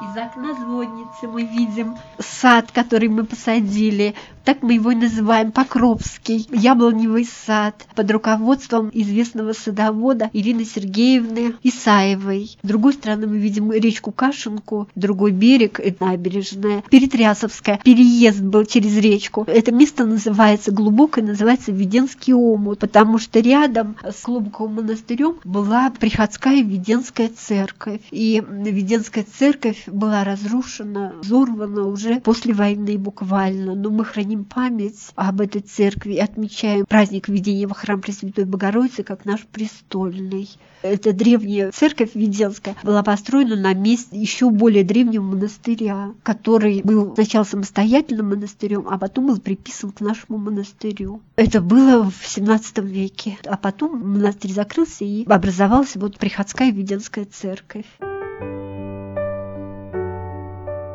Из 0.00 0.16
окна 0.26 0.54
звонницы 0.54 1.28
мы 1.32 1.42
видим 1.44 1.96
сад, 2.18 2.70
который 2.72 3.08
мы 3.08 3.24
посадили. 3.24 4.14
Так 4.44 4.62
мы 4.62 4.74
его 4.74 4.92
и 4.92 4.94
называем 4.94 5.50
Покровский, 5.50 6.46
яблоневый 6.52 7.24
сад, 7.46 7.84
под 7.96 8.10
руководством 8.12 8.90
известного 8.92 9.52
садовода 9.52 10.30
Ирины 10.32 10.64
Сергеевны 10.64 11.54
Исаевой. 11.64 12.56
С 12.62 12.66
другой 12.66 12.92
стороны 12.92 13.26
мы 13.26 13.38
видим 13.38 13.72
речку 13.72 14.12
Кашинку, 14.12 14.88
другой 14.94 15.32
берег, 15.32 15.80
это 15.80 16.04
набережная, 16.06 16.84
Перетрясовская. 16.88 17.80
Переезд 17.82 18.40
был 18.40 18.64
через 18.66 18.96
речку. 18.98 19.44
Это 19.48 19.72
место 19.72 20.04
называется 20.04 20.70
глубокое, 20.70 21.24
называется 21.24 21.72
Веденский 21.72 22.32
омут, 22.32 22.78
потому 22.78 23.18
что 23.18 23.40
рядом 23.40 23.96
с 24.04 24.22
Глубоковым 24.22 24.76
монастырем 24.76 25.36
была 25.44 25.90
приходская 25.90 26.62
Веденская 26.62 27.30
церковь. 27.36 28.00
И 28.12 28.42
Веденская 28.48 29.24
церковь 29.38 29.84
была 29.86 30.15
разрушена, 30.24 31.14
взорвана 31.22 31.86
уже 31.86 32.20
после 32.20 32.54
войны 32.54 32.98
буквально. 32.98 33.74
Но 33.74 33.90
мы 33.90 34.04
храним 34.04 34.44
память 34.44 35.12
об 35.14 35.40
этой 35.40 35.60
церкви 35.60 36.14
и 36.14 36.18
отмечаем 36.18 36.86
праздник 36.86 37.28
введения 37.28 37.66
во 37.66 37.74
храм 37.74 38.00
Пресвятой 38.00 38.44
Богородицы 38.44 39.02
как 39.02 39.24
наш 39.24 39.46
престольный. 39.46 40.48
Эта 40.82 41.12
древняя 41.12 41.72
церковь 41.72 42.10
Веденская 42.14 42.76
была 42.82 43.02
построена 43.02 43.56
на 43.56 43.74
месте 43.74 44.16
еще 44.16 44.50
более 44.50 44.84
древнего 44.84 45.22
монастыря, 45.22 46.12
который 46.22 46.82
был 46.82 47.14
сначала 47.14 47.44
самостоятельным 47.44 48.30
монастырем, 48.30 48.86
а 48.88 48.98
потом 48.98 49.26
был 49.26 49.38
приписан 49.38 49.90
к 49.90 50.00
нашему 50.00 50.38
монастырю. 50.38 51.22
Это 51.34 51.60
было 51.60 52.08
в 52.10 52.26
17 52.26 52.78
веке. 52.78 53.38
А 53.46 53.56
потом 53.56 53.98
монастырь 53.98 54.52
закрылся 54.52 55.04
и 55.04 55.24
образовалась 55.24 55.96
вот 55.96 56.18
приходская 56.18 56.70
Веденская 56.70 57.24
церковь. 57.24 57.86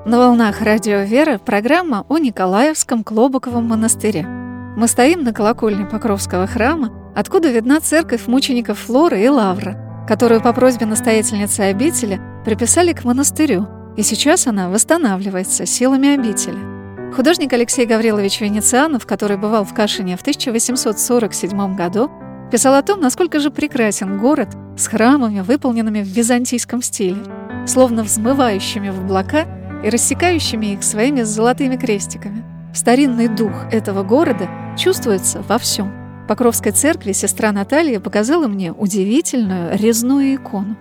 На 0.04 0.18
волнах 0.18 0.62
радио 0.62 1.02
«Вера» 1.02 1.38
программа 1.38 2.08
о 2.10 2.18
Николаевском 2.18 3.04
Клобуковом 3.04 3.66
монастыре. 3.66 4.26
Мы 4.76 4.88
стоим 4.88 5.24
на 5.24 5.32
колокольне 5.32 5.86
Покровского 5.86 6.48
храма, 6.48 6.92
откуда 7.16 7.52
видна 7.52 7.80
церковь 7.82 8.26
мучеников 8.26 8.80
Флоры 8.80 9.22
и 9.22 9.30
Лавра, 9.30 10.06
которую 10.08 10.42
по 10.42 10.54
просьбе 10.54 10.88
настоятельницы 10.88 11.60
обители 11.62 12.20
приписали 12.44 12.94
к 12.94 13.04
монастырю, 13.04 13.68
и 13.96 14.02
сейчас 14.02 14.48
она 14.48 14.70
восстанавливается 14.70 15.68
силами 15.68 16.16
обители. 16.16 17.14
Художник 17.14 17.54
Алексей 17.54 17.86
Гаврилович 17.86 18.42
Венецианов, 18.42 19.06
который 19.06 19.38
бывал 19.38 19.66
в 19.66 19.74
Кашине 19.76 20.18
в 20.18 20.22
1847 20.22 21.76
году, 21.76 22.10
писал 22.52 22.74
о 22.74 22.82
том, 22.82 23.02
насколько 23.02 23.40
же 23.40 23.52
прекрасен 23.52 24.18
город 24.18 24.50
с 24.76 24.88
храмами, 24.88 25.42
выполненными 25.42 26.02
в 26.02 26.08
византийском 26.08 26.82
стиле, 26.82 27.22
словно 27.68 28.02
взмывающими 28.02 28.90
в 28.90 29.02
облака– 29.02 29.46
и 29.84 29.90
рассекающими 29.90 30.74
их 30.74 30.84
своими 30.84 31.22
золотыми 31.22 31.76
крестиками. 31.76 32.44
Старинный 32.74 33.28
дух 33.28 33.52
этого 33.72 34.04
города 34.04 34.50
чувствуется 34.78 35.42
во 35.42 35.58
всем. 35.58 35.92
В 36.24 36.28
Покровской 36.28 36.72
церкви 36.72 37.12
сестра 37.12 37.52
Наталья 37.52 38.00
показала 38.00 38.48
мне 38.48 38.72
удивительную 38.72 39.78
резную 39.78 40.36
икону. 40.36 40.78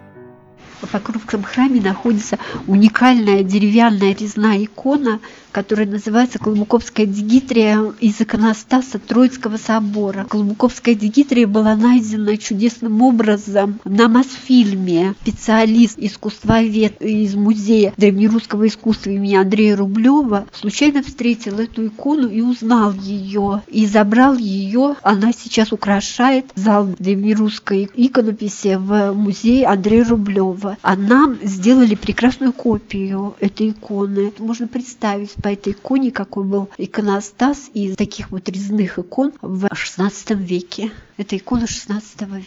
В 0.80 0.88
Покровском 0.88 1.42
храме 1.42 1.80
находится 1.80 2.38
уникальная 2.66 3.42
деревянная 3.42 4.14
резная 4.14 4.64
икона 4.64 5.21
которая 5.52 5.87
называется 5.87 6.38
Калмыковская 6.38 7.07
дигитрия 7.07 7.92
из 8.00 8.21
иконостаса 8.21 8.99
Троицкого 8.99 9.57
собора. 9.57 10.26
Калмыковская 10.28 10.95
дигитрия 10.95 11.47
была 11.47 11.75
найдена 11.76 12.37
чудесным 12.37 13.02
образом 13.02 13.80
на 13.84 14.08
Мосфильме. 14.08 15.15
Специалист, 15.23 15.99
искусствовед 15.99 17.00
из 17.00 17.34
музея 17.34 17.93
древнерусского 17.97 18.67
искусства 18.67 19.10
имени 19.10 19.34
Андрея 19.34 19.76
Рублева 19.76 20.47
случайно 20.52 21.02
встретил 21.02 21.58
эту 21.58 21.86
икону 21.86 22.28
и 22.28 22.41
узнал 22.41 22.93
ее. 22.93 23.63
И 23.69 23.86
забрал 23.86 24.36
ее. 24.36 24.97
Она 25.02 25.32
сейчас 25.32 25.73
украшает 25.73 26.47
зал 26.54 26.89
древнерусской 26.99 27.91
иконописи 27.95 28.76
в 28.76 29.13
музее 29.13 29.67
Андрея 29.67 30.04
Рублева. 30.04 30.76
А 30.82 30.97
нам 30.97 31.39
сделали 31.43 31.95
прекрасную 31.95 32.52
копию 32.52 33.34
этой 33.41 33.71
иконы. 33.71 34.32
Можно 34.39 34.69
представить 34.69 35.30
по 35.40 35.48
этой 35.48 35.72
иконе, 35.72 36.10
какой 36.10 36.44
был 36.44 36.68
иконостас 36.78 37.70
из 37.74 37.96
таких 37.96 38.30
вот 38.30 38.48
резных 38.48 38.98
икон 38.98 39.32
в 39.40 39.66
XVI 39.66 40.34
веке. 40.34 40.90
Это 41.16 41.36
икона 41.36 41.64
XVI 41.64 42.02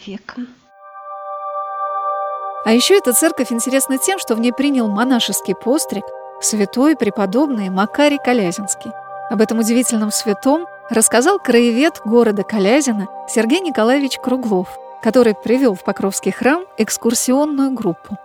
века. 0.06 0.42
А 2.66 2.72
еще 2.72 2.98
эта 2.98 3.12
церковь 3.12 3.52
интересна 3.52 3.98
тем, 3.98 4.20
что 4.20 4.36
в 4.36 4.40
ней 4.40 4.54
принял 4.54 4.88
монашеский 4.88 5.54
постриг 5.54 6.06
святой 6.42 6.96
преподобный 6.96 7.70
Макарий 7.70 8.20
Калязинский. 8.24 8.92
Об 9.30 9.42
этом 9.42 9.60
удивительном 9.60 10.12
святом 10.12 10.66
рассказал 10.90 11.40
краевед 11.40 12.02
города 12.06 12.44
Калязина 12.44 13.08
Сергей 13.28 13.60
Николаевич 13.62 14.18
Круглов, 14.18 14.68
который 15.02 15.34
привел 15.36 15.74
в 15.74 15.84
Покровский 15.84 16.32
храм 16.32 16.64
экскурсионную 16.78 17.72
группу. 17.72 18.18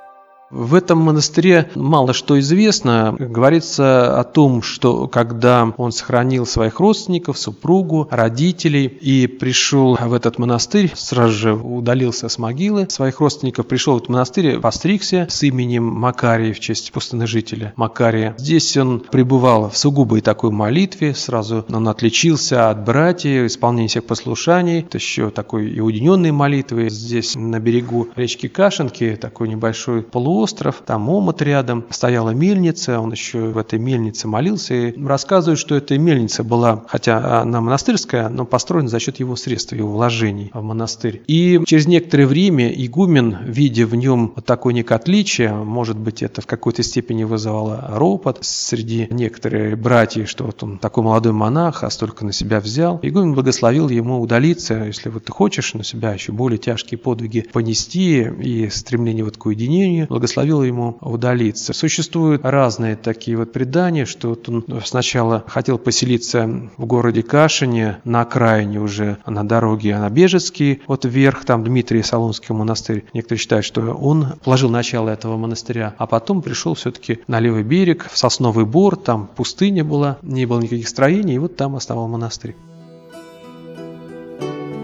В 0.50 0.74
этом 0.74 1.00
монастыре 1.00 1.70
мало 1.74 2.14
что 2.14 2.38
известно. 2.40 3.14
Говорится 3.18 4.18
о 4.18 4.24
том, 4.24 4.62
что 4.62 5.06
когда 5.06 5.70
он 5.76 5.92
сохранил 5.92 6.46
своих 6.46 6.80
родственников, 6.80 7.38
супругу, 7.38 8.08
родителей 8.10 8.86
и 8.86 9.26
пришел 9.26 9.98
в 10.00 10.12
этот 10.14 10.38
монастырь, 10.38 10.90
сразу 10.94 11.32
же 11.32 11.54
удалился 11.54 12.30
с 12.30 12.38
могилы 12.38 12.86
своих 12.88 13.20
родственников, 13.20 13.66
пришел 13.66 13.94
в 13.94 13.96
этот 13.98 14.08
монастырь, 14.08 14.58
постригся 14.58 15.26
с 15.28 15.42
именем 15.42 15.84
Макария 15.84 16.54
в 16.54 16.60
честь 16.60 16.92
пустыножителя 16.92 17.74
Макария. 17.76 18.34
Здесь 18.38 18.74
он 18.78 19.00
пребывал 19.00 19.68
в 19.68 19.76
сугубой 19.76 20.22
такой 20.22 20.50
молитве, 20.50 21.14
сразу 21.14 21.66
он 21.68 21.88
отличился 21.88 22.70
от 22.70 22.86
братьев, 22.86 23.44
исполнения 23.46 23.88
всех 23.88 24.04
послушаний, 24.04 24.80
это 24.80 24.96
еще 24.96 25.28
такой 25.28 25.70
и 25.70 25.80
уединенной 25.80 26.32
молитвы. 26.32 26.88
Здесь 26.88 27.34
на 27.36 27.60
берегу 27.60 28.08
речки 28.16 28.48
Кашинки 28.48 29.18
такой 29.20 29.48
небольшой 29.48 30.02
полуостров, 30.02 30.37
остров, 30.38 30.82
там 30.84 31.08
омут 31.08 31.42
рядом, 31.42 31.84
стояла 31.90 32.30
мельница, 32.30 33.00
он 33.00 33.12
еще 33.12 33.38
в 33.48 33.58
этой 33.58 33.78
мельнице 33.78 34.28
молился 34.28 34.74
и 34.74 35.04
рассказывает, 35.04 35.58
что 35.58 35.74
эта 35.74 35.98
мельница 35.98 36.44
была, 36.44 36.84
хотя 36.88 37.40
она 37.40 37.60
монастырская, 37.60 38.28
но 38.28 38.44
построена 38.44 38.88
за 38.88 38.98
счет 39.00 39.18
его 39.20 39.36
средств, 39.36 39.72
его 39.72 39.90
вложений 39.90 40.50
в 40.54 40.62
монастырь. 40.62 41.22
И 41.26 41.60
через 41.66 41.86
некоторое 41.86 42.26
время 42.26 42.68
игумен, 42.68 43.38
видя 43.44 43.86
в 43.86 43.94
нем 43.94 44.32
вот 44.36 44.44
такое 44.44 44.74
некое 44.74 44.94
отличие, 44.94 45.52
может 45.52 45.98
быть, 45.98 46.22
это 46.22 46.40
в 46.40 46.46
какой-то 46.46 46.82
степени 46.82 47.24
вызывало 47.24 47.84
ропот 47.88 48.38
среди 48.42 49.08
некоторых 49.10 49.78
братьев, 49.78 50.28
что 50.28 50.44
вот 50.44 50.62
он 50.62 50.78
такой 50.78 51.04
молодой 51.04 51.32
монах, 51.32 51.84
а 51.84 51.90
столько 51.90 52.24
на 52.24 52.32
себя 52.32 52.60
взял. 52.60 53.00
Игумен 53.02 53.34
благословил 53.34 53.88
ему 53.88 54.20
удалиться, 54.20 54.84
если 54.84 55.08
вот 55.08 55.24
ты 55.24 55.32
хочешь 55.32 55.74
на 55.74 55.84
себя 55.84 56.12
еще 56.12 56.32
более 56.32 56.58
тяжкие 56.58 56.98
подвиги 56.98 57.46
понести 57.52 58.22
и 58.22 58.68
стремление 58.68 59.24
вот 59.24 59.36
к 59.36 59.46
уединению, 59.46 60.06
благословил 60.08 60.27
ему 60.36 60.98
удалиться. 61.00 61.72
Существуют 61.72 62.42
разные 62.44 62.96
такие 62.96 63.36
вот 63.36 63.52
предания, 63.52 64.04
что 64.04 64.30
вот 64.30 64.48
он 64.48 64.64
сначала 64.84 65.44
хотел 65.46 65.78
поселиться 65.78 66.70
в 66.76 66.86
городе 66.86 67.22
Кашине, 67.22 67.98
на 68.04 68.22
окраине 68.22 68.80
уже 68.80 69.18
на 69.26 69.46
дороге 69.46 69.98
на 69.98 70.10
Бежецкий, 70.10 70.82
вот 70.86 71.04
вверх, 71.04 71.44
там 71.44 71.64
Дмитрий 71.64 72.02
Солунский 72.02 72.54
монастырь. 72.54 73.04
Некоторые 73.12 73.40
считают, 73.40 73.64
что 73.64 73.80
он 73.92 74.34
положил 74.44 74.70
начало 74.70 75.10
этого 75.10 75.36
монастыря, 75.36 75.94
а 75.98 76.06
потом 76.06 76.42
пришел 76.42 76.74
все-таки 76.74 77.20
на 77.26 77.40
левый 77.40 77.62
берег, 77.62 78.08
в 78.10 78.18
Сосновый 78.18 78.64
Бор, 78.64 78.96
там 78.96 79.28
пустыня 79.34 79.84
была, 79.84 80.18
не 80.22 80.46
было 80.46 80.60
никаких 80.60 80.88
строений, 80.88 81.34
и 81.34 81.38
вот 81.38 81.56
там 81.56 81.76
основал 81.76 82.08
монастырь. 82.08 82.54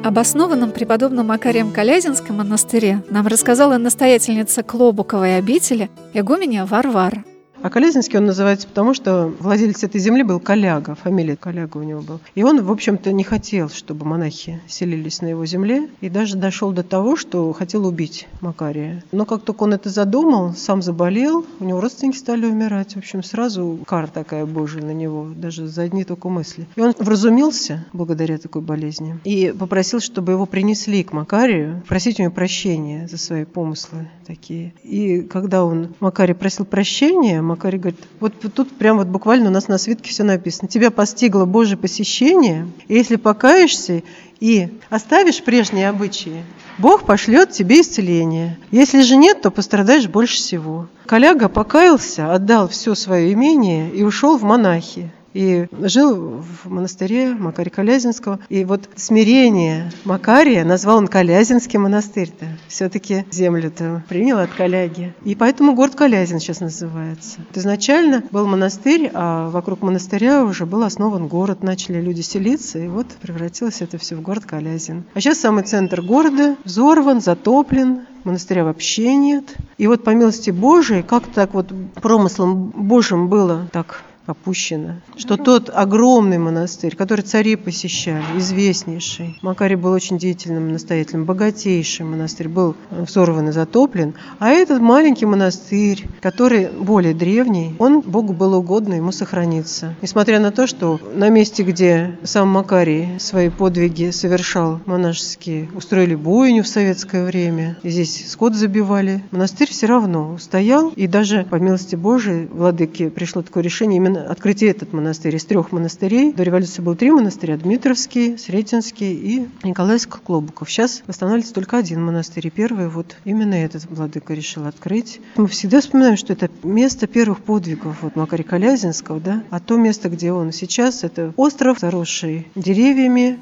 Об 0.04 0.18
основанном 0.18 0.70
преподобном 0.70 1.28
Макарием 1.28 1.72
Калязинском 1.72 2.36
монастыре 2.36 3.02
нам 3.08 3.26
рассказала 3.26 3.78
настоятельница 3.78 4.62
Клобуковой 4.62 5.38
обители 5.38 5.88
игуменя 6.12 6.66
Варвара. 6.66 7.24
А 7.64 7.70
Колязинский 7.70 8.18
он 8.18 8.26
называется 8.26 8.68
потому, 8.68 8.92
что 8.92 9.32
владелец 9.40 9.82
этой 9.82 9.98
земли 9.98 10.22
был 10.22 10.38
Коляга, 10.38 10.94
фамилия 10.94 11.34
Коляга 11.34 11.78
у 11.78 11.82
него 11.82 12.02
был. 12.02 12.20
И 12.34 12.42
он, 12.42 12.62
в 12.62 12.70
общем-то, 12.70 13.10
не 13.10 13.24
хотел, 13.24 13.70
чтобы 13.70 14.04
монахи 14.04 14.60
селились 14.66 15.22
на 15.22 15.28
его 15.28 15.46
земле, 15.46 15.88
и 16.02 16.10
даже 16.10 16.36
дошел 16.36 16.72
до 16.72 16.82
того, 16.82 17.16
что 17.16 17.50
хотел 17.54 17.86
убить 17.86 18.28
Макария. 18.42 19.02
Но 19.12 19.24
как 19.24 19.44
только 19.44 19.62
он 19.62 19.72
это 19.72 19.88
задумал, 19.88 20.52
сам 20.52 20.82
заболел, 20.82 21.46
у 21.58 21.64
него 21.64 21.80
родственники 21.80 22.18
стали 22.18 22.44
умирать. 22.44 22.96
В 22.96 22.98
общем, 22.98 23.22
сразу 23.22 23.78
кара 23.86 24.08
такая 24.08 24.44
божия 24.44 24.82
на 24.82 24.92
него, 24.92 25.30
даже 25.34 25.66
за 25.66 25.84
одни 25.84 26.04
только 26.04 26.28
мысли. 26.28 26.66
И 26.76 26.82
он 26.82 26.92
вразумился 26.98 27.86
благодаря 27.94 28.36
такой 28.36 28.60
болезни 28.60 29.18
и 29.24 29.54
попросил, 29.58 30.00
чтобы 30.00 30.32
его 30.32 30.44
принесли 30.44 31.02
к 31.02 31.14
Макарию, 31.14 31.82
просить 31.88 32.20
у 32.20 32.24
него 32.24 32.32
прощения 32.32 33.08
за 33.08 33.16
свои 33.16 33.46
помыслы 33.46 34.10
такие. 34.26 34.74
И 34.82 35.22
когда 35.22 35.64
он 35.64 35.94
Макарий 36.00 36.34
просил 36.34 36.66
прощения, 36.66 37.40
Макарий 37.54 37.78
говорит, 37.78 38.00
вот 38.18 38.34
тут 38.52 38.76
прям 38.76 38.98
вот 38.98 39.06
буквально 39.06 39.48
у 39.48 39.52
нас 39.52 39.68
на 39.68 39.78
свитке 39.78 40.10
все 40.10 40.24
написано. 40.24 40.66
Тебя 40.66 40.90
постигло 40.90 41.44
Божье 41.44 41.76
посещение, 41.76 42.66
и 42.88 42.94
если 42.94 43.14
покаешься 43.14 44.02
и 44.40 44.70
оставишь 44.90 45.40
прежние 45.40 45.88
обычаи, 45.88 46.42
Бог 46.78 47.06
пошлет 47.06 47.52
тебе 47.52 47.80
исцеление. 47.80 48.58
Если 48.72 49.02
же 49.02 49.14
нет, 49.14 49.40
то 49.40 49.52
пострадаешь 49.52 50.08
больше 50.08 50.34
всего. 50.34 50.88
Коляга 51.06 51.48
покаялся, 51.48 52.34
отдал 52.34 52.66
все 52.66 52.96
свое 52.96 53.32
имение 53.32 53.88
и 53.88 54.02
ушел 54.02 54.36
в 54.36 54.42
монахи 54.42 55.12
и 55.34 55.66
жил 55.80 56.42
в 56.42 56.70
монастыре 56.70 57.34
Макария 57.34 57.70
Калязинского. 57.70 58.38
И 58.48 58.64
вот 58.64 58.88
смирение 58.96 59.90
Макария 60.04 60.64
назвал 60.64 60.98
он 60.98 61.08
Калязинский 61.08 61.78
монастырь-то. 61.78 62.46
Все-таки 62.68 63.26
землю-то 63.30 64.04
принял 64.08 64.38
от 64.38 64.50
Каляги. 64.50 65.12
И 65.24 65.34
поэтому 65.34 65.74
город 65.74 65.96
Калязин 65.96 66.38
сейчас 66.38 66.60
называется. 66.60 67.40
Изначально 67.54 68.22
был 68.30 68.46
монастырь, 68.46 69.10
а 69.12 69.50
вокруг 69.50 69.82
монастыря 69.82 70.44
уже 70.44 70.64
был 70.64 70.84
основан 70.84 71.26
город. 71.26 71.62
Начали 71.62 72.00
люди 72.00 72.20
селиться, 72.20 72.78
и 72.78 72.88
вот 72.88 73.08
превратилось 73.20 73.82
это 73.82 73.98
все 73.98 74.14
в 74.14 74.22
город 74.22 74.44
Калязин. 74.44 75.04
А 75.14 75.20
сейчас 75.20 75.40
самый 75.40 75.64
центр 75.64 76.00
города 76.00 76.56
взорван, 76.64 77.20
затоплен, 77.20 78.02
монастыря 78.22 78.64
вообще 78.64 79.14
нет. 79.16 79.54
И 79.78 79.86
вот 79.88 80.04
по 80.04 80.10
милости 80.10 80.50
Божией, 80.50 81.02
как 81.02 81.26
так 81.26 81.54
вот 81.54 81.72
промыслом 82.00 82.68
Божьим 82.68 83.28
было 83.28 83.68
так 83.72 84.02
опущено. 84.26 84.96
Что 85.16 85.36
тот 85.36 85.70
огромный 85.72 86.38
монастырь, 86.38 86.96
который 86.96 87.22
цари 87.22 87.56
посещали, 87.56 88.24
известнейший, 88.36 89.38
Макарий 89.42 89.76
был 89.76 89.92
очень 89.92 90.18
деятельным 90.18 90.72
настоятелем, 90.72 91.24
богатейший 91.24 92.06
монастырь, 92.06 92.48
был 92.48 92.74
взорван 92.90 93.48
и 93.48 93.52
затоплен, 93.52 94.14
а 94.38 94.50
этот 94.50 94.80
маленький 94.80 95.26
монастырь, 95.26 96.06
который 96.20 96.68
более 96.68 97.14
древний, 97.14 97.74
он 97.78 98.00
Богу 98.00 98.32
было 98.32 98.56
угодно 98.56 98.94
ему 98.94 99.12
сохраниться. 99.12 99.94
Несмотря 100.02 100.40
на 100.40 100.50
то, 100.50 100.66
что 100.66 101.00
на 101.14 101.28
месте, 101.28 101.62
где 101.62 102.18
сам 102.22 102.48
Макарий 102.48 103.18
свои 103.20 103.50
подвиги 103.50 104.10
совершал 104.10 104.80
монашеские, 104.86 105.68
устроили 105.74 106.14
бойню 106.14 106.62
в 106.62 106.68
советское 106.68 107.24
время, 107.24 107.78
и 107.82 107.90
здесь 107.90 108.30
скот 108.30 108.54
забивали, 108.54 109.22
монастырь 109.30 109.70
все 109.70 109.86
равно 109.86 110.32
устоял, 110.34 110.90
и 110.90 111.06
даже 111.06 111.46
по 111.50 111.56
милости 111.56 111.96
Божией 111.96 112.46
владыке 112.46 113.10
пришло 113.10 113.42
такое 113.42 113.62
решение 113.62 113.96
именно 113.98 114.13
открытие 114.16 114.70
этот 114.70 114.92
монастырь. 114.92 115.36
Из 115.36 115.44
трех 115.44 115.72
монастырей 115.72 116.32
до 116.32 116.42
революции 116.42 116.82
было 116.82 116.96
три 116.96 117.10
монастыря. 117.10 117.56
Дмитровский, 117.56 118.38
Сретенский 118.38 119.14
и 119.14 119.48
Николаевск-Клобуков. 119.62 120.70
Сейчас 120.70 121.02
восстанавливается 121.06 121.54
только 121.54 121.78
один 121.78 122.04
монастырь. 122.04 122.46
И 122.46 122.50
первый 122.50 122.88
вот 122.88 123.16
именно 123.24 123.54
этот 123.54 123.84
владыка 123.90 124.34
решил 124.34 124.66
открыть. 124.66 125.20
Мы 125.36 125.46
всегда 125.48 125.80
вспоминаем, 125.80 126.16
что 126.16 126.32
это 126.32 126.50
место 126.62 127.06
первых 127.06 127.40
подвигов 127.40 128.02
вот 128.02 128.16
Макария 128.16 128.44
Калязинского, 128.44 129.20
да? 129.20 129.42
А 129.50 129.60
то 129.60 129.76
место, 129.76 130.08
где 130.08 130.32
он 130.32 130.52
сейчас, 130.52 131.04
это 131.04 131.32
остров, 131.36 131.78
заросший 131.80 132.48
деревьями, 132.54 133.38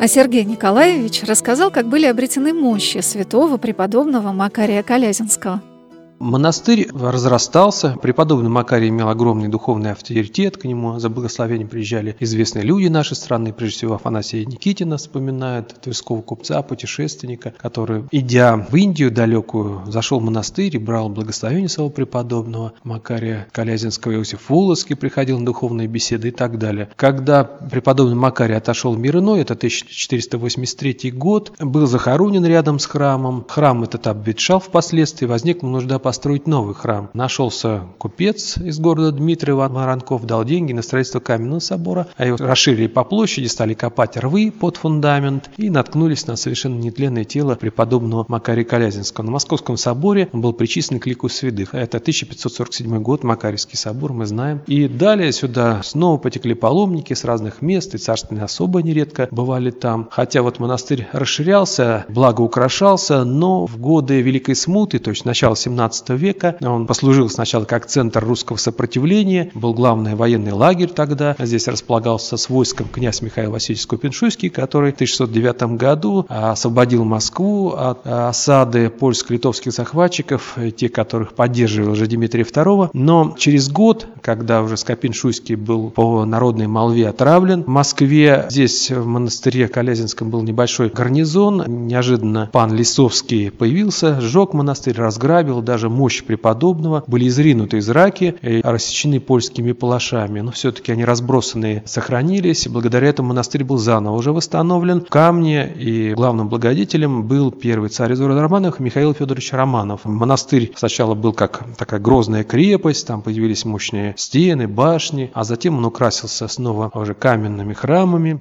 а 0.00 0.06
Сергей 0.06 0.44
Николаевич 0.44 1.22
рассказал, 1.22 1.70
как 1.70 1.88
были 1.88 2.04
обретены 2.04 2.52
мощи 2.52 2.98
святого 3.00 3.56
преподобного 3.56 4.32
Макария 4.32 4.82
Калязинского– 4.82 5.62
Монастырь 6.18 6.88
разрастался, 6.92 7.96
преподобный 8.00 8.48
Макарий 8.48 8.88
имел 8.88 9.08
огромный 9.08 9.48
духовный 9.48 9.90
авторитет, 9.90 10.56
к 10.56 10.64
нему 10.64 10.98
за 10.98 11.10
благословением 11.10 11.68
приезжали 11.68 12.16
известные 12.20 12.64
люди 12.64 12.86
нашей 12.86 13.16
страны, 13.16 13.52
прежде 13.52 13.78
всего 13.78 13.94
Афанасия 13.94 14.44
Никитина 14.44 14.96
вспоминает, 14.96 15.74
тверского 15.82 16.22
купца, 16.22 16.62
путешественника, 16.62 17.52
который, 17.58 18.04
идя 18.12 18.56
в 18.56 18.74
Индию 18.76 19.10
далекую, 19.10 19.82
зашел 19.86 20.20
в 20.20 20.24
монастырь 20.24 20.76
и 20.76 20.78
брал 20.78 21.08
благословение 21.08 21.68
своего 21.68 21.90
преподобного 21.90 22.72
Макария 22.84 23.48
Калязинского, 23.52 24.14
Иосиф 24.14 24.48
Волоцкий 24.48 24.96
приходил 24.96 25.38
на 25.40 25.46
духовные 25.46 25.88
беседы 25.88 26.28
и 26.28 26.30
так 26.30 26.58
далее. 26.58 26.90
Когда 26.96 27.44
преподобный 27.44 28.16
Макарий 28.16 28.56
отошел 28.56 28.94
в 28.94 28.98
мир 28.98 29.18
иной, 29.18 29.40
это 29.40 29.54
1483 29.54 31.10
год, 31.10 31.52
был 31.58 31.86
захоронен 31.86 32.44
рядом 32.44 32.78
с 32.78 32.86
храмом, 32.86 33.44
храм 33.48 33.82
этот 33.82 34.06
обветшал 34.06 34.60
впоследствии, 34.60 35.26
возникла 35.26 35.66
нужда 35.66 35.98
построить 36.04 36.46
новый 36.46 36.74
храм. 36.74 37.08
Нашелся 37.14 37.84
купец 37.96 38.58
из 38.58 38.78
города 38.78 39.10
Дмитрий 39.10 39.52
Иван 39.52 39.72
Воронков, 39.72 40.26
дал 40.26 40.44
деньги 40.44 40.74
на 40.74 40.82
строительство 40.82 41.18
каменного 41.18 41.60
собора, 41.60 42.08
а 42.18 42.26
его 42.26 42.36
расширили 42.36 42.88
по 42.88 43.04
площади, 43.04 43.46
стали 43.46 43.72
копать 43.72 44.18
рвы 44.18 44.52
под 44.52 44.76
фундамент 44.76 45.50
и 45.56 45.70
наткнулись 45.70 46.26
на 46.26 46.36
совершенно 46.36 46.78
нетленное 46.78 47.24
тело 47.24 47.54
преподобного 47.54 48.26
Макария 48.28 48.66
Калязинского. 48.66 49.24
На 49.24 49.30
Московском 49.30 49.78
соборе 49.78 50.28
он 50.34 50.42
был 50.42 50.52
причислен 50.52 51.00
к 51.00 51.06
лику 51.06 51.30
святых. 51.30 51.74
Это 51.74 51.96
1547 51.96 53.00
год, 53.00 53.24
Макарийский 53.24 53.78
собор, 53.78 54.12
мы 54.12 54.26
знаем. 54.26 54.60
И 54.66 54.88
далее 54.88 55.32
сюда 55.32 55.80
снова 55.82 56.18
потекли 56.18 56.52
паломники 56.52 57.14
с 57.14 57.24
разных 57.24 57.62
мест, 57.62 57.94
и 57.94 57.98
царственные 57.98 58.44
особо 58.44 58.82
нередко 58.82 59.26
бывали 59.30 59.70
там. 59.70 60.08
Хотя 60.10 60.42
вот 60.42 60.58
монастырь 60.58 61.08
расширялся, 61.12 62.04
благо 62.10 62.42
украшался, 62.42 63.24
но 63.24 63.64
в 63.64 63.78
годы 63.78 64.20
Великой 64.20 64.54
Смуты, 64.54 64.98
то 64.98 65.08
есть 65.08 65.24
начало 65.24 65.56
17 65.56 65.93
века. 66.08 66.56
Он 66.60 66.86
послужил 66.86 67.28
сначала 67.28 67.64
как 67.64 67.86
центр 67.86 68.24
русского 68.24 68.56
сопротивления, 68.56 69.50
был 69.54 69.74
главный 69.74 70.14
военный 70.14 70.52
лагерь 70.52 70.90
тогда. 70.90 71.36
Здесь 71.38 71.68
располагался 71.68 72.36
с 72.36 72.48
войском 72.48 72.88
князь 72.88 73.22
Михаил 73.22 73.52
Васильевич 73.52 73.82
Скопиншуйский, 73.82 74.48
который 74.48 74.92
в 74.92 74.94
1609 74.94 75.76
году 75.76 76.26
освободил 76.28 77.04
Москву 77.04 77.70
от 77.70 78.06
осады 78.06 78.90
польско-литовских 78.90 79.72
захватчиков, 79.72 80.56
те, 80.76 80.88
которых 80.88 81.34
поддерживал 81.34 81.92
уже 81.92 82.06
Дмитрий 82.06 82.42
II. 82.42 82.90
Но 82.92 83.34
через 83.38 83.70
год, 83.70 84.06
когда 84.20 84.62
уже 84.62 84.74
Скопин-Шуйский 84.74 85.56
был 85.56 85.90
по 85.90 86.24
народной 86.24 86.66
молве 86.66 87.08
отравлен, 87.08 87.62
в 87.64 87.68
Москве 87.68 88.46
здесь 88.50 88.90
в 88.90 89.06
монастыре 89.06 89.68
Колязинском 89.68 90.30
был 90.30 90.42
небольшой 90.42 90.88
гарнизон. 90.88 91.64
Неожиданно 91.86 92.48
пан 92.52 92.72
Лисовский 92.72 93.50
появился, 93.50 94.20
сжег 94.20 94.52
монастырь, 94.54 94.96
разграбил, 94.96 95.62
даже 95.62 95.83
даже 95.84 95.94
мощь 95.94 96.22
преподобного, 96.22 97.04
были 97.06 97.28
изринуты 97.28 97.78
из 97.78 97.88
раки 97.90 98.36
и 98.42 98.60
рассечены 98.62 99.20
польскими 99.20 99.72
палашами. 99.72 100.40
Но 100.40 100.50
все-таки 100.50 100.92
они 100.92 101.04
разбросанные 101.04 101.82
сохранились. 101.86 102.66
Благодаря 102.68 103.08
этому 103.08 103.28
монастырь 103.28 103.64
был 103.64 103.78
заново 103.78 104.16
уже 104.16 104.32
восстановлен 104.32 105.02
в 105.02 105.08
камне. 105.08 105.72
И 105.76 106.14
главным 106.14 106.48
благодетелем 106.48 107.24
был 107.24 107.50
первый 107.50 107.90
царь 107.90 108.12
из 108.12 108.20
рода 108.20 108.40
Романовых 108.40 108.80
Михаил 108.80 109.12
Федорович 109.12 109.52
Романов. 109.52 110.04
Монастырь 110.04 110.72
сначала 110.76 111.14
был 111.14 111.32
как 111.32 111.64
такая 111.76 112.00
грозная 112.00 112.44
крепость, 112.44 113.06
там 113.06 113.20
появились 113.22 113.64
мощные 113.64 114.14
стены, 114.16 114.66
башни, 114.66 115.30
а 115.34 115.44
затем 115.44 115.78
он 115.78 115.84
украсился 115.84 116.48
снова 116.48 116.90
уже 116.94 117.14
каменными 117.14 117.74
храмами. 117.74 118.40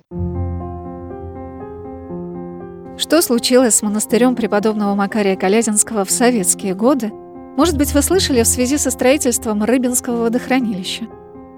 Что 2.97 3.21
случилось 3.21 3.75
с 3.75 3.81
монастырем 3.81 4.35
преподобного 4.35 4.93
Макария 4.93 5.35
Калязинского 5.35 6.05
в 6.05 6.11
советские 6.11 6.75
годы, 6.75 7.11
может 7.55 7.77
быть, 7.77 7.93
вы 7.93 8.01
слышали 8.01 8.41
в 8.41 8.47
связи 8.47 8.77
со 8.77 8.89
строительством 8.89 9.63
Рыбинского 9.63 10.23
водохранилища. 10.23 11.05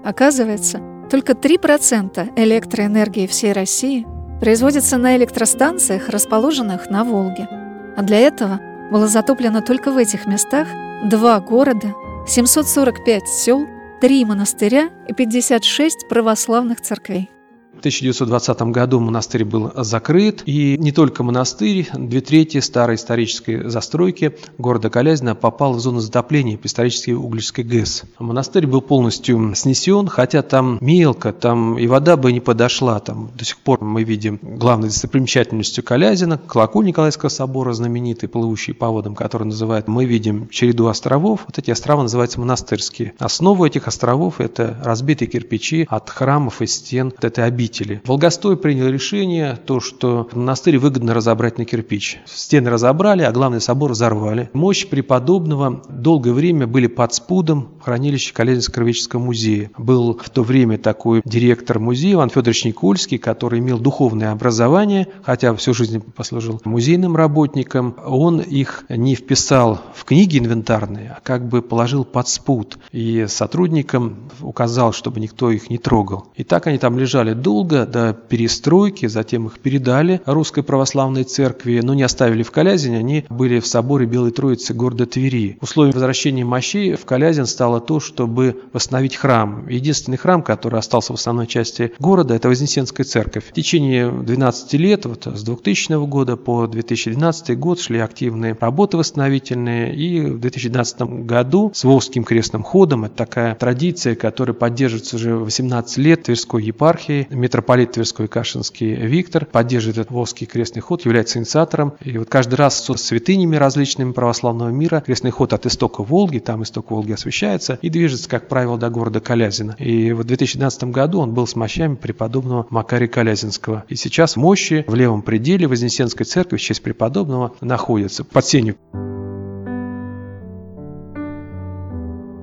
Оказывается, 0.04 0.80
только 1.10 1.32
3% 1.32 2.32
электроэнергии 2.36 3.26
всей 3.26 3.52
России 3.52 4.06
производится 4.40 4.98
на 4.98 5.16
электростанциях, 5.16 6.08
расположенных 6.08 6.90
на 6.90 7.04
Волге. 7.04 7.48
А 7.96 8.02
для 8.02 8.18
этого 8.18 8.60
было 8.90 9.08
затоплено 9.08 9.62
только 9.62 9.90
в 9.90 9.96
этих 9.96 10.26
местах 10.26 10.68
два 11.04 11.40
города, 11.40 11.94
745 12.26 13.28
сел, 13.28 13.66
три 14.00 14.24
монастыря 14.24 14.90
и 15.08 15.14
56 15.14 16.08
православных 16.08 16.80
церквей. 16.80 17.30
В 17.76 17.80
1920 17.80 18.62
году 18.72 19.00
монастырь 19.00 19.44
был 19.44 19.70
закрыт, 19.76 20.42
и 20.46 20.78
не 20.78 20.92
только 20.92 21.22
монастырь, 21.22 21.86
две 21.92 22.22
трети 22.22 22.58
старой 22.60 22.96
исторической 22.96 23.68
застройки 23.68 24.34
города 24.56 24.88
Калязина 24.88 25.34
попал 25.34 25.74
в 25.74 25.80
зону 25.80 26.00
затопления 26.00 26.56
по 26.56 26.66
исторической 26.66 27.10
Угличской 27.10 27.64
ГЭС. 27.64 28.04
Монастырь 28.18 28.66
был 28.66 28.80
полностью 28.80 29.54
снесен, 29.54 30.08
хотя 30.08 30.40
там 30.40 30.78
мелко, 30.80 31.34
там 31.34 31.78
и 31.78 31.86
вода 31.86 32.16
бы 32.16 32.32
не 32.32 32.40
подошла. 32.40 32.98
Там 32.98 33.30
до 33.34 33.44
сих 33.44 33.58
пор 33.58 33.84
мы 33.84 34.04
видим 34.04 34.38
главной 34.42 34.88
достопримечательностью 34.88 35.84
Калязина, 35.84 36.38
колоколь 36.38 36.86
Николаевского 36.86 37.28
собора, 37.28 37.74
знаменитый, 37.74 38.30
плывущий 38.30 38.72
по 38.72 38.88
водам, 38.88 39.14
который 39.14 39.44
называют, 39.44 39.86
мы 39.86 40.06
видим 40.06 40.48
череду 40.48 40.86
островов. 40.86 41.42
Вот 41.46 41.58
эти 41.58 41.70
острова 41.70 42.02
называются 42.02 42.40
монастырские. 42.40 43.12
Основа 43.18 43.66
этих 43.66 43.86
островов– 43.86 44.36
это 44.40 44.78
разбитые 44.82 45.28
кирпичи 45.28 45.86
от 45.90 46.08
храмов 46.08 46.62
и 46.62 46.66
стен 46.66 47.12
этой 47.20 47.44
обители. 47.44 47.65
Волгостой 48.04 48.56
принял 48.56 48.88
решение, 48.88 49.58
то, 49.64 49.80
что 49.80 50.28
монастырь 50.32 50.78
выгодно 50.78 51.14
разобрать 51.14 51.58
на 51.58 51.64
кирпич. 51.64 52.18
Стены 52.26 52.70
разобрали, 52.70 53.22
а 53.22 53.32
главный 53.32 53.60
собор 53.60 53.92
взорвали. 53.92 54.50
Мощь 54.52 54.86
преподобного 54.86 55.82
долгое 55.88 56.32
время 56.32 56.66
были 56.66 56.86
под 56.86 57.14
спудом 57.14 57.68
в 57.80 57.84
хранилище 57.84 58.32
Калязинско-Кровеческого 58.34 59.18
музея. 59.18 59.70
Был 59.78 60.18
в 60.22 60.30
то 60.30 60.42
время 60.42 60.78
такой 60.78 61.22
директор 61.24 61.78
музея 61.78 62.14
Иван 62.14 62.30
Федорович 62.30 62.64
Никольский, 62.64 63.18
который 63.18 63.58
имел 63.60 63.78
духовное 63.78 64.32
образование, 64.32 65.08
хотя 65.22 65.54
всю 65.54 65.74
жизнь 65.74 66.00
послужил 66.00 66.60
музейным 66.64 67.16
работником. 67.16 67.96
Он 68.04 68.40
их 68.40 68.84
не 68.88 69.14
вписал 69.14 69.80
в 69.94 70.04
книги 70.04 70.38
инвентарные, 70.38 71.16
а 71.16 71.20
как 71.20 71.48
бы 71.48 71.62
положил 71.62 72.04
под 72.04 72.28
спуд. 72.28 72.78
И 72.92 73.26
сотрудникам 73.28 74.30
указал, 74.40 74.92
чтобы 74.92 75.20
никто 75.20 75.50
их 75.50 75.70
не 75.70 75.78
трогал. 75.78 76.26
И 76.36 76.44
так 76.44 76.66
они 76.66 76.78
там 76.78 76.98
лежали 76.98 77.32
долго, 77.32 77.55
до 77.64 78.12
перестройки, 78.12 79.06
затем 79.06 79.46
их 79.46 79.58
передали 79.58 80.20
Русской 80.26 80.62
Православной 80.62 81.24
Церкви, 81.24 81.80
но 81.82 81.94
не 81.94 82.02
оставили 82.02 82.42
в 82.42 82.50
Калязине, 82.50 82.98
они 82.98 83.24
были 83.28 83.60
в 83.60 83.66
соборе 83.66 84.06
Белой 84.06 84.30
Троицы 84.30 84.74
города 84.74 85.06
Твери. 85.06 85.58
Условием 85.60 85.94
возвращения 85.94 86.44
мощей 86.44 86.94
в 86.94 87.04
Калязин 87.04 87.46
стало 87.46 87.80
то, 87.80 88.00
чтобы 88.00 88.62
восстановить 88.72 89.16
храм. 89.16 89.68
Единственный 89.68 90.16
храм, 90.16 90.42
который 90.42 90.78
остался 90.78 91.12
в 91.12 91.16
основной 91.16 91.46
части 91.46 91.92
города, 91.98 92.34
это 92.34 92.48
Вознесенская 92.48 93.04
церковь. 93.04 93.44
В 93.48 93.52
течение 93.52 94.10
12 94.10 94.72
лет, 94.74 95.06
вот 95.06 95.26
с 95.26 95.42
2000 95.42 96.06
года 96.06 96.36
по 96.36 96.66
2012 96.66 97.58
год 97.58 97.80
шли 97.80 97.98
активные 97.98 98.56
работы 98.58 98.96
восстановительные, 98.96 99.94
и 99.94 100.20
в 100.20 100.40
2012 100.40 101.00
году 101.24 101.70
с 101.74 101.84
Волжским 101.84 102.24
крестным 102.24 102.62
ходом, 102.62 103.04
это 103.04 103.16
такая 103.16 103.54
традиция, 103.54 104.14
которая 104.14 104.54
поддерживается 104.54 105.16
уже 105.16 105.36
18 105.36 105.98
лет 105.98 106.24
Тверской 106.24 106.64
епархией, 106.64 107.26
митрополит 107.46 107.92
Тверской 107.92 108.26
Кашинский 108.26 108.94
Виктор 108.94 109.46
поддерживает 109.46 109.98
этот 109.98 110.10
Волжский 110.10 110.48
крестный 110.48 110.82
ход, 110.82 111.04
является 111.04 111.38
инициатором, 111.38 111.92
и 112.00 112.18
вот 112.18 112.28
каждый 112.28 112.56
раз 112.56 112.84
со 112.84 112.94
святынями 112.94 113.54
различными 113.54 114.10
православного 114.10 114.70
мира 114.70 115.00
крестный 115.06 115.30
ход 115.30 115.52
от 115.52 115.64
истока 115.64 116.02
Волги, 116.02 116.40
там 116.40 116.64
исток 116.64 116.90
Волги 116.90 117.12
освещается, 117.12 117.78
и 117.82 117.88
движется, 117.88 118.28
как 118.28 118.48
правило, 118.48 118.76
до 118.76 118.90
города 118.90 119.20
Калязина. 119.20 119.76
И 119.78 120.10
в 120.10 120.24
2012 120.24 120.84
году 120.84 121.20
он 121.20 121.34
был 121.34 121.46
с 121.46 121.54
мощами 121.54 121.94
преподобного 121.94 122.66
Макария 122.70 123.06
Калязинского. 123.06 123.84
И 123.88 123.94
сейчас 123.94 124.34
мощи 124.34 124.84
в 124.88 124.96
левом 124.96 125.22
пределе 125.22 125.68
Вознесенской 125.68 126.26
церкви 126.26 126.56
в 126.56 126.60
честь 126.60 126.82
преподобного 126.82 127.54
находятся 127.60 128.24
под 128.24 128.44
сенью. 128.44 128.76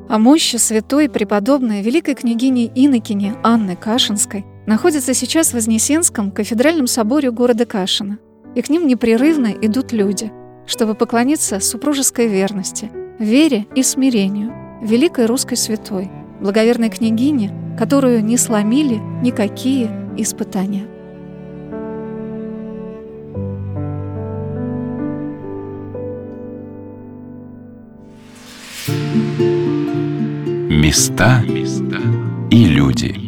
О 0.07 0.17
мощи 0.17 0.55
святой 0.55 1.09
преподобной 1.09 1.81
великой 1.81 2.15
княгини 2.15 2.71
Инокини 2.73 3.33
Анны 3.43 3.75
Кашинской 3.75 4.45
находится 4.65 5.13
сейчас 5.13 5.49
в 5.49 5.53
Вознесенском 5.53 6.31
кафедральном 6.31 6.87
соборе 6.87 7.31
города 7.31 7.65
Кашина. 7.65 8.19
И 8.55 8.61
к 8.61 8.69
ним 8.69 8.87
непрерывно 8.87 9.47
идут 9.47 9.91
люди, 9.91 10.31
чтобы 10.67 10.95
поклониться 10.95 11.59
супружеской 11.59 12.27
верности, 12.27 12.91
вере 13.19 13.65
и 13.75 13.83
смирению 13.83 14.53
великой 14.81 15.25
русской 15.25 15.55
святой, 15.55 16.11
благоверной 16.41 16.89
княгине, 16.89 17.51
которую 17.77 18.23
не 18.23 18.37
сломили 18.37 18.99
никакие 19.21 19.89
испытания. 20.17 20.87
Места 30.69 31.41
и 32.51 32.65
люди. 32.65 33.22